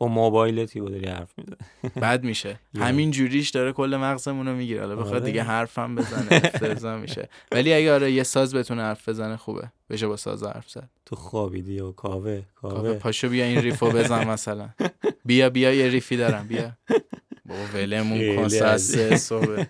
با 0.00 0.08
موبایلتی 0.08 0.80
با 0.80 0.88
داری 0.88 1.06
حرف 1.06 1.34
می‌زنی. 1.38 1.56
بد 2.02 2.24
میشه. 2.24 2.60
یه. 2.74 2.82
همین 2.82 3.10
جوریش 3.10 3.50
داره 3.50 3.72
کل 3.72 3.96
مغزمون 3.96 4.48
رو 4.48 4.56
می‌گیره. 4.56 4.80
حالا 4.80 4.96
بخواد 4.96 5.14
آره. 5.14 5.24
دیگه 5.24 5.42
حرفم 5.42 5.94
بزنه 5.94 6.40
افتضاح 6.44 7.00
میشه. 7.00 7.28
ولی 7.52 7.72
اگه 7.72 7.94
آره 7.94 8.12
یه 8.12 8.22
ساز 8.22 8.54
بتونه 8.54 8.82
حرف 8.82 9.08
بزنه 9.08 9.36
خوبه. 9.36 9.72
بشه 9.90 10.06
با 10.06 10.16
ساز 10.16 10.42
حرف 10.42 10.70
زد. 10.70 10.90
تو 11.06 11.16
خوابیدی 11.16 11.80
و 11.80 11.92
کاوه؟ 11.92 12.42
کاوه. 12.54 12.94
پاشو 12.94 13.28
بیا 13.28 13.44
این 13.44 13.58
ریفو 13.58 13.90
بزن 13.90 14.28
مثلا. 14.28 14.68
بیا 15.24 15.50
بیا 15.50 15.72
یه 15.74 15.88
ریفی 15.88 16.16
دارم. 16.16 16.46
بیا. 16.46 16.72
بابا 17.48 17.64
ولمون 17.74 18.36
کن. 18.36 18.48
سه 18.48 19.16
صبح. 19.16 19.64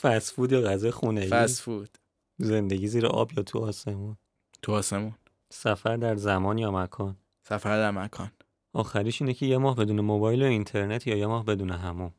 فست 0.00 0.32
فود 0.32 0.52
یا 0.52 0.60
غذا 0.60 0.90
خونه 0.90 1.26
فست 1.26 1.60
فود 1.60 1.88
زندگی 2.38 2.86
زیر 2.86 3.06
آب 3.06 3.32
یا 3.36 3.42
تو 3.42 3.58
آسمون؟ 3.58 4.16
تو 4.62 4.72
آسمون. 4.72 5.14
سفر 5.52 5.96
در 5.96 6.16
زمان 6.16 6.58
یا 6.58 6.70
مکان؟ 6.70 7.16
سفر 7.50 7.76
در 7.76 7.90
مکان. 7.90 8.30
آخریش 8.72 9.22
اینه 9.22 9.34
که 9.34 9.46
یه 9.46 9.58
ماه 9.58 9.76
بدون 9.76 10.00
موبایل 10.00 10.42
و 10.42 10.46
اینترنت 10.46 11.06
یا 11.06 11.16
یه 11.16 11.26
ماه 11.26 11.44
بدون 11.44 11.70
همون 11.70 12.10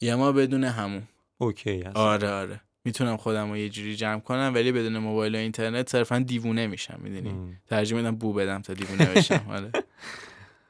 یه 0.00 0.14
ما 0.14 0.32
بدون 0.32 0.64
همون 0.64 1.02
اوکی 1.38 1.80
هست 1.80 1.96
آره 1.96 2.30
آره. 2.30 2.60
می‌تونم 2.84 3.16
خودم 3.16 3.50
رو 3.50 3.56
یه 3.56 3.68
جوری 3.68 3.96
جمع 3.96 4.20
کنم 4.20 4.52
ولی 4.54 4.72
بدون 4.72 4.98
موبایل 4.98 5.34
و 5.34 5.38
اینترنت 5.38 5.88
صرفا 5.88 6.18
دیوونه 6.18 6.66
میشم 6.66 7.00
می‌دونی؟ 7.02 7.30
م. 7.32 7.60
ترجیح 7.66 7.96
میدم 7.96 8.16
بو 8.16 8.32
بدم 8.32 8.62
تا 8.62 8.74
دیوونه 8.74 9.04
بشم 9.04 9.46
آره. 9.56 9.72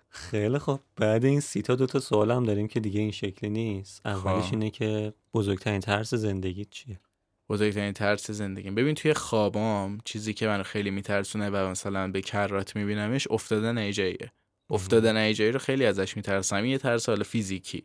خیلی 0.09 0.59
خب. 0.59 0.81
بعد 0.97 1.25
این 1.25 1.41
سی 1.41 1.63
تا 1.63 1.75
دو 1.75 1.87
تا 1.87 2.01
سوال 2.01 2.31
هم 2.31 2.45
داریم 2.45 2.69
که 2.69 2.81
دیگه 2.81 3.01
این 3.01 3.11
شکلی 3.11 3.51
نیست. 3.51 4.07
اولش 4.07 4.45
خب. 4.45 4.53
اینه 4.53 4.71
که 4.71 5.13
بزرگترین 5.35 5.81
ترس 5.81 6.15
زندگیت 6.15 6.71
چیه؟ 6.71 7.01
بزرگترین 7.49 7.93
ترس 7.93 8.31
زندگیم. 8.31 8.75
ببین 8.75 8.95
توی 8.95 9.15
خوابام 9.15 9.99
چیزی 10.05 10.35
که 10.35 10.47
منو 10.47 10.63
خیلی 10.63 10.91
میترسونه 10.91 11.51
و 11.51 11.71
مثلا 11.71 12.09
به 12.09 12.21
کرات 12.23 12.77
میبینمش 12.77 13.27
افتادن 13.31 13.79
ایجاییه 13.79 14.33
افتادن 14.71 15.17
ایجایی 15.17 15.53
رو 15.53 15.59
خیلی 15.59 15.87
ازش 15.87 16.17
میترسم. 16.17 16.57
این 16.57 16.67
یه 16.67 16.79
ترس 16.79 17.09
حالا 17.09 17.25
فیزیکی. 17.25 17.83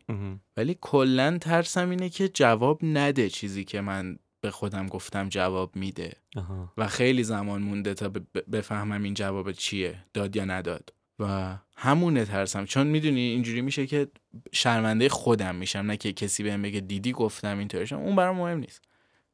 ولی 0.56 0.78
کلا 0.80 1.38
ترسم 1.38 1.90
اینه 1.90 2.08
که 2.08 2.28
جواب 2.28 2.84
نده 2.84 3.28
چیزی 3.28 3.64
که 3.64 3.80
من 3.80 4.18
به 4.40 4.50
خودم 4.50 4.86
گفتم 4.86 5.28
جواب 5.28 5.76
میده. 5.76 6.12
و 6.78 6.88
خیلی 6.88 7.22
زمان 7.22 7.62
مونده 7.62 7.94
تا 7.94 8.12
بفهمم 8.52 9.02
این 9.02 9.14
جواب 9.14 9.52
چیه 9.52 10.04
داد 10.14 10.36
یا 10.36 10.44
نداد. 10.44 10.92
و 11.18 11.56
همونه 11.76 12.24
ترسم. 12.24 12.64
چون 12.64 12.86
می‌دونی 12.86 13.20
اینجوری 13.20 13.60
میشه 13.60 13.86
که 13.86 14.08
شرمنده 14.52 15.08
خودم 15.08 15.54
میشم. 15.54 15.78
نه 15.78 15.96
که 15.96 16.12
کسی 16.12 16.42
بهم 16.42 16.62
بگه 16.62 16.80
دیدی 16.80 17.12
گفتم 17.12 17.58
اینطوری 17.58 17.94
اون 17.94 18.16
برام 18.16 18.36
مهم 18.36 18.58
نیست. 18.58 18.84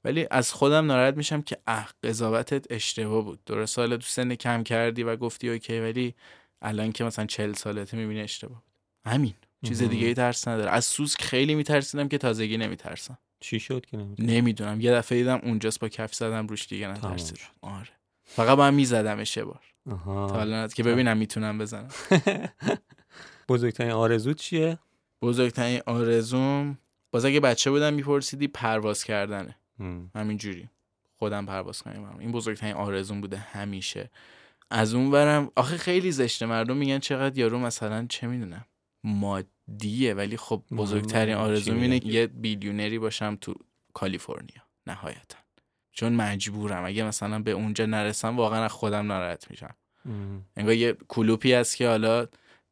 ولی 0.06 0.26
از 0.30 0.52
خودم 0.52 0.86
ناراحت 0.86 1.16
میشم 1.16 1.42
که 1.42 1.58
اه 1.66 1.88
قضاوتت 2.02 2.66
اشتباه 2.70 3.24
بود. 3.24 3.44
درست 3.46 3.78
حالا 3.78 3.96
تو 3.96 4.02
سن 4.02 4.34
کم 4.34 4.62
کردی 4.62 5.02
و 5.02 5.16
گفتی 5.16 5.50
اوکی 5.50 5.80
ولی 5.80 6.14
الان 6.62 6.92
که 6.92 7.04
مثلا 7.04 7.26
چل 7.26 7.52
سالته 7.52 7.96
می‌بینی 7.96 8.20
اشتباه 8.20 8.62
بود. 8.62 9.12
همین. 9.12 9.34
چیز. 9.66 9.82
دیگه 9.82 10.06
ای 10.06 10.14
ترس 10.14 10.48
نداره. 10.48 10.70
از 10.70 10.84
سوسک 10.84 11.22
خیلی 11.22 11.54
میترسیدم 11.54 12.08
که 12.08 12.18
تازگی 12.18 12.56
نمیترسم. 12.56 13.18
چی 13.40 13.60
شد 13.60 13.86
که 13.86 13.96
نمی‌دونی؟ 13.96 14.36
نمی‌دونم. 14.36 14.80
یه 14.80 14.92
دفعه 14.92 15.18
دیدم 15.18 15.40
اونجاست 15.42 15.80
با 15.80 15.88
کف 15.88 16.14
زدم 16.14 16.46
روش 16.46 16.66
دیگه 16.66 16.88
نترسیدم. 16.88 17.40
آره. 17.60 17.88
فقط 18.24 18.56
با 18.56 18.66
هم 18.66 18.74
میزدمش 18.74 19.36
یه 19.36 19.44
بار. 19.44 19.60
تا 20.06 20.26
حالا 20.28 20.68
که 20.68 20.82
ببینم 20.82 21.16
می‌تونم 21.16 21.58
بزنم. 21.58 21.88
بزرگترین 23.48 23.92
آرزوت 23.92 24.36
چیه؟ 24.36 24.78
بزرگترین 25.22 25.80
آرزوم 25.86 26.78
باز 27.10 27.24
اگه 27.24 27.40
بچه 27.40 27.70
بودم 27.70 27.94
میپرسیدی 27.94 28.48
پرواز 28.48 29.04
کردنه. 29.04 29.56
همینجوری. 30.14 30.68
خودم 31.18 31.46
پرواز 31.46 31.82
کنم 31.82 32.16
این 32.18 32.32
بزرگترین 32.32 32.74
آرزوم 32.74 33.20
بوده 33.20 33.36
همیشه. 33.36 34.10
از 34.70 34.94
اون 34.94 35.10
برم 35.10 35.50
آخه 35.56 35.76
خیلی 35.76 36.12
زشته. 36.12 36.46
مردم 36.46 36.76
میگن 36.76 36.98
چقدر 36.98 37.38
یارو 37.38 37.58
مثلا 37.58 38.06
چه 38.08 38.26
می‌دونم 38.26 38.64
مادیه. 39.04 40.14
ولی 40.14 40.36
خب 40.36 40.62
بزرگترین 40.70 41.34
آرزوم؟ 41.34 41.80
اینه 41.80 42.06
یه 42.06 42.26
بیلیونری 42.26 42.98
باشم 42.98 43.38
تو 43.40 43.54
کالیفرنیا. 43.94 44.62
نهایتا. 44.86 45.38
چون 45.92 46.12
مجبورم. 46.12 46.84
اگه 46.84 47.04
مثلا 47.04 47.38
به 47.38 47.50
اونجا 47.50 47.86
نرسم 47.86 48.36
واقعا 48.36 48.64
از 48.64 48.72
خودم 48.72 49.06
ناراحت 49.06 49.50
میشم. 49.50 49.74
انگار 50.56 50.74
یه 50.74 50.96
کلوپی 51.08 51.52
هست 51.52 51.76
که 51.76 51.88
حالا 51.88 52.26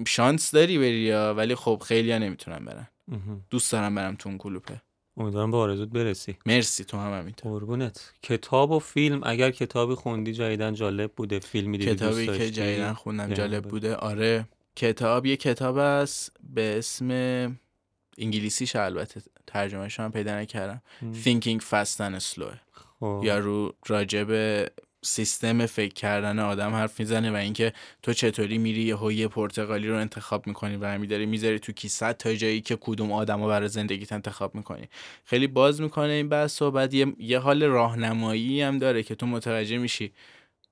شانس 0.06 0.50
داری 0.50 0.78
بری 0.78 1.00
یا 1.00 1.34
ولی 1.34 1.54
خب 1.54 1.82
خیلی 1.86 2.12
ها 2.12 2.18
نمی‌تونن 2.18 2.64
برن. 2.64 2.88
دوست 3.50 3.72
دارم 3.72 3.94
برم 3.94 4.14
تو 4.14 4.28
اون 4.28 4.38
کلوپه. 4.38 4.82
امیدوارم 5.16 5.50
به 5.50 5.56
آرزوت 5.56 5.88
برسی. 5.88 6.36
مرسی 6.46 6.84
تو 6.84 6.96
هم 6.96 7.18
همینطور 7.18 7.52
قربونت. 7.52 8.12
کتاب 8.22 8.70
و 8.70 8.78
فیلم 8.78 9.20
اگر 9.22 9.50
کتابی 9.50 9.94
خوندی 9.94 10.32
جدیدن 10.32 10.74
جالب 10.74 11.12
بوده. 11.12 11.38
فیلمی 11.38 11.78
دیدی 11.78 11.94
کتابی 11.94 12.26
دوست 12.26 12.38
که؟ 12.38 12.50
جدیدن 12.50 12.92
خوندم 12.92 13.34
جالب 13.34 13.60
بگو. 13.60 13.70
بوده. 13.70 13.94
آره. 13.96 14.48
کتاب 14.76 15.26
یه 15.26 15.36
کتاب 15.36 15.76
است 15.76 16.32
به 16.54 16.78
اسم 16.78 17.10
انگلیسیش 18.18 18.76
البته. 18.76 19.22
ترجمهش 19.46 20.00
هم 20.00 20.12
پیدا 20.12 20.38
نکردم. 20.40 20.82
Thinking 21.24 21.60
Fast 21.60 21.98
and 21.98 22.22
Slow. 22.22 22.54
خب. 23.00 23.20
یا 23.24 23.38
رو 23.38 23.74
راجب 23.86 24.28
سیستم 25.04 25.66
فکر 25.66 25.94
کردن 25.94 26.38
آدم 26.38 26.70
حرف 26.70 27.00
می‌زنه 27.00 27.30
و 27.30 27.34
اینکه 27.34 27.72
تو 28.02 28.12
چطوری 28.12 28.58
میری 28.58 28.82
یه 28.82 29.14
یه 29.14 29.28
پرتغالی 29.28 29.88
رو 29.88 29.96
انتخاب 29.96 30.46
می‌کنی 30.46 30.76
و 30.76 30.98
میداری 30.98 31.26
می‌ذاری 31.26 31.58
تو 31.58 31.72
کیسه 31.72 32.12
تا 32.12 32.34
جایی 32.34 32.60
که 32.60 32.76
کدوم 32.80 33.12
آدم 33.12 33.42
رو 33.42 33.48
برای 33.48 33.68
زندگیت 33.68 34.12
انتخاب 34.12 34.54
می‌کنی 34.54 34.88
خیلی 35.24 35.46
باز 35.46 35.80
می‌کنه 35.80 36.12
این 36.12 36.28
بحث 36.28 36.62
و 36.62 36.70
بعد 36.70 36.94
یه, 36.94 37.06
یه 37.18 37.38
حال 37.38 37.62
راهنمایی 37.62 38.62
هم 38.62 38.78
داره 38.78 39.02
که 39.02 39.14
تو 39.14 39.26
متوجه 39.26 39.78
میشی 39.78 40.12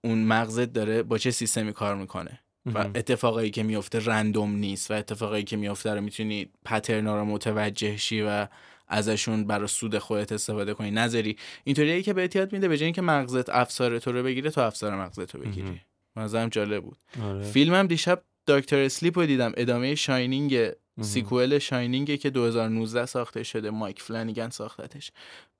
اون 0.04 0.24
مغزت 0.24 0.72
داره 0.72 1.02
با 1.02 1.18
چه 1.18 1.30
سیستمی 1.30 1.72
کار 1.72 1.96
می‌کنه 1.96 2.40
و. 2.66 2.78
اتفاقایی 2.94 3.50
که 3.50 3.62
میفته 3.62 4.04
رندوم 4.04 4.56
نیست 4.56 4.90
و 4.90 4.94
اتفاقایی 4.94 5.44
که 5.44 5.56
میفته 5.56 5.94
رو 5.94 6.00
می‌تونی 6.00 6.50
پترنا 6.64 7.16
رو 7.16 7.24
متوجه 7.24 7.96
شی 7.96 8.22
و 8.22 8.46
ازشون 8.92 9.44
برای 9.44 9.68
سود 9.68 9.98
خودت 9.98 10.32
استفاده 10.32 10.74
کنی 10.74 10.90
نذاری 10.90 11.36
اینطوریه 11.64 12.02
که 12.02 12.12
بهت 12.12 12.36
یاد 12.36 12.52
میده 12.52 12.68
به 12.68 12.76
جای 12.76 12.84
اینکه 12.84 13.02
مغزت 13.02 13.48
افسار 13.48 13.98
تو 13.98 14.12
رو 14.12 14.22
بگیره 14.22 14.50
تو 14.50 14.60
افسار 14.60 14.96
مغزت 14.96 15.34
رو. 15.34 15.40
بگیری 15.40 15.80
نظرم 16.16 16.48
جالب 16.48 16.82
بود 16.82 16.98
آره. 17.22 17.42
فیلمم 17.42 17.86
دیشب 17.86 18.22
دکتر 18.46 18.78
Sleep 18.78 19.18
رو 19.18 19.26
دیدم 19.26 19.52
ادامه 19.56 19.94
Shining. 19.94 20.68
sequel 21.00 21.58
Shining 21.58 22.18
که 22.18 22.30
2019 22.30 23.06
ساخته 23.06 23.42
شده 23.42 23.70
مایک 23.70 24.02
فلانیگن 24.02 24.50
ساختتش 24.50 25.12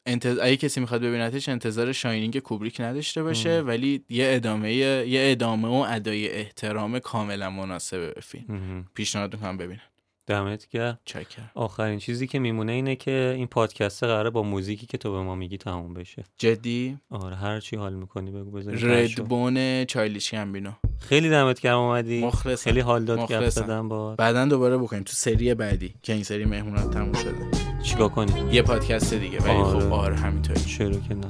انتظ... 0.07 0.39
اگه 0.43 0.57
کسی 0.57 0.81
می‌خواد 0.81 1.01
ببینتش 1.01 1.49
انتظار 1.49 1.93
Shining 1.93 2.39
کوبریک 2.39 2.81
نداشته 2.81 3.23
باشه. 3.23 3.61
ولی 3.61 4.05
یه 4.09 4.27
ادامه 4.29 4.73
یه 4.75 5.31
ادامه 5.31 5.69
و 5.69 5.73
ادای 5.73 6.29
احترام 6.29 6.99
کاملا 6.99 7.51
مناسبه 7.51 8.11
به 8.11 8.21
فیلم. 8.21 8.87
پیشنهاد 8.95 9.35
می‌کنم 9.35 9.57
ببینن 9.57 9.92
دمت 10.27 10.69
گرم. 10.69 10.99
چکر 11.05 11.43
آخرین 11.55 11.99
چیزی 11.99 12.27
که 12.27 12.39
میمونه 12.39 12.73
اینه 12.73 12.97
که 12.97 13.35
این 13.37 13.47
پادکست 13.47 14.05
قراره 14.05 14.31
با 14.31 14.43
موزیکی 14.43 14.87
که 14.87 14.99
تو 14.99 15.13
به 15.13 15.21
ما 15.23 15.35
میگی 15.35 15.59
تموم 15.59 15.95
بشه. 15.95 16.25
جدی؟ 16.39 16.99
آره 17.11 17.37
هر 17.37 17.61
چی 17.61 17.77
حال 17.77 17.95
می‌کنی 17.95 18.31
بگو 18.31 18.63
شو. 18.77 18.87
ردبون 18.89 19.85
چایلیش 19.85 20.35
گمبینو 20.35 20.73
خیلی 20.99 21.31
دمت 21.31 21.61
گرم 21.61 21.79
اومدی. 21.79 22.25
مخلصم. 22.25 22.65
خیلی 22.65 22.81
حال 22.81 23.05
داد 23.05 23.19
گپ. 23.19 23.49
زدم 23.49 23.89
با. 23.89 24.15
بعدا 24.17 24.45
دوباره 24.45 24.79
بکنیم. 24.79 25.03
تو 25.03 25.13
سری 25.13 25.55
بعدی 25.55 25.95
که 26.03 26.13
این 26.13 26.23
سری 26.23 26.45
مهمونات 26.45 26.91
تموم 26.91 27.13
شده. 27.13 27.51
چیکار 27.83 28.09
کنی 28.09 28.55
یه 28.55 28.63
پادکست 28.63 29.15
دیگه 29.15 29.39
ولی 29.39 29.51
آره. 29.51 29.81
خب 29.81 29.93
آره. 29.93 30.17
همینطوری. 30.17 30.61
چرا 30.61 30.91
که 30.91 31.15
نه. 31.15 31.27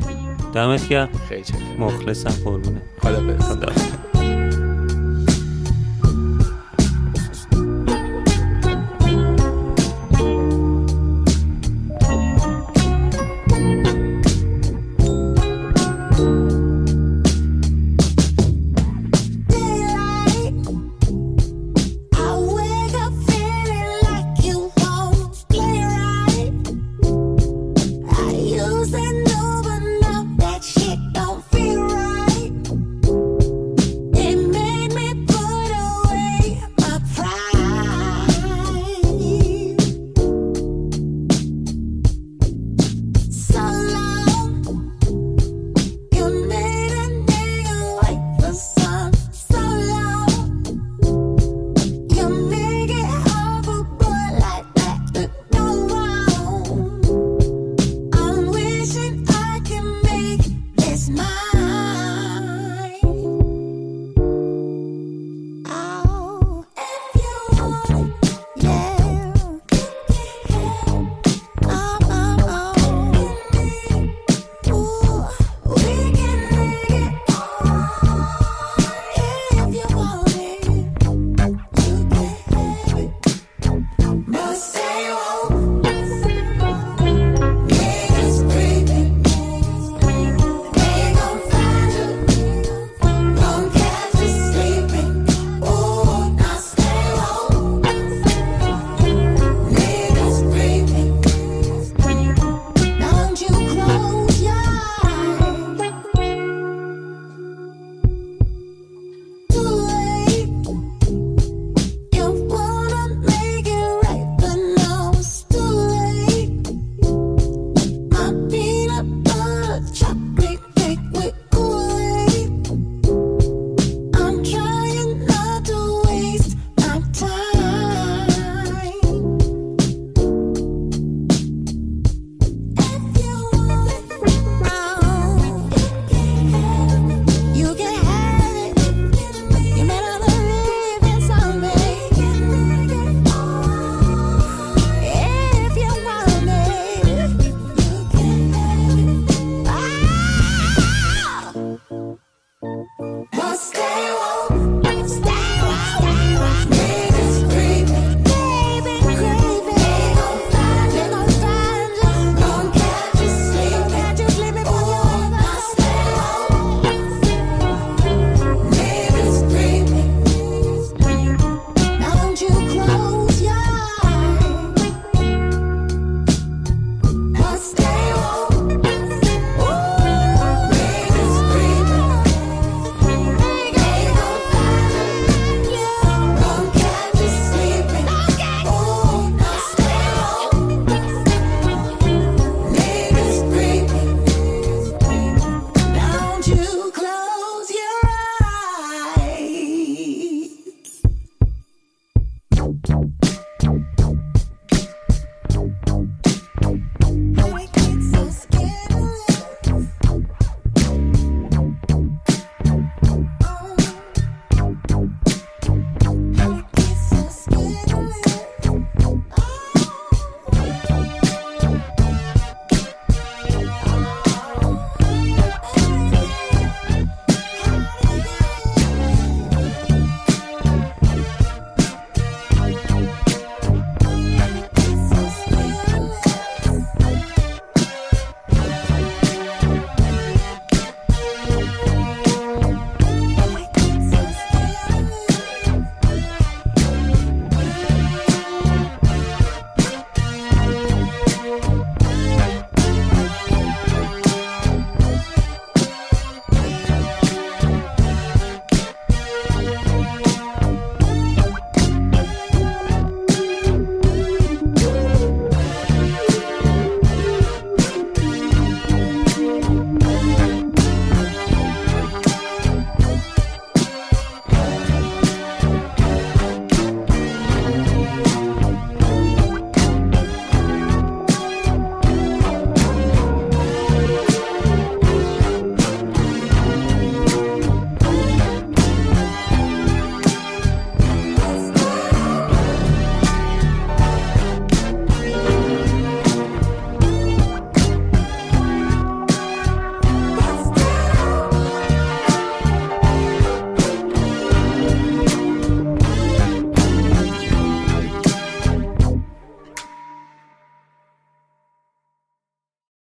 دمت 0.54 0.88
گرم. 0.88 1.08
خیلی 1.28 1.44
چکر 1.44 1.76
مخلصم 1.78 2.44
قربونه 2.44 2.82
خدا 3.00 3.72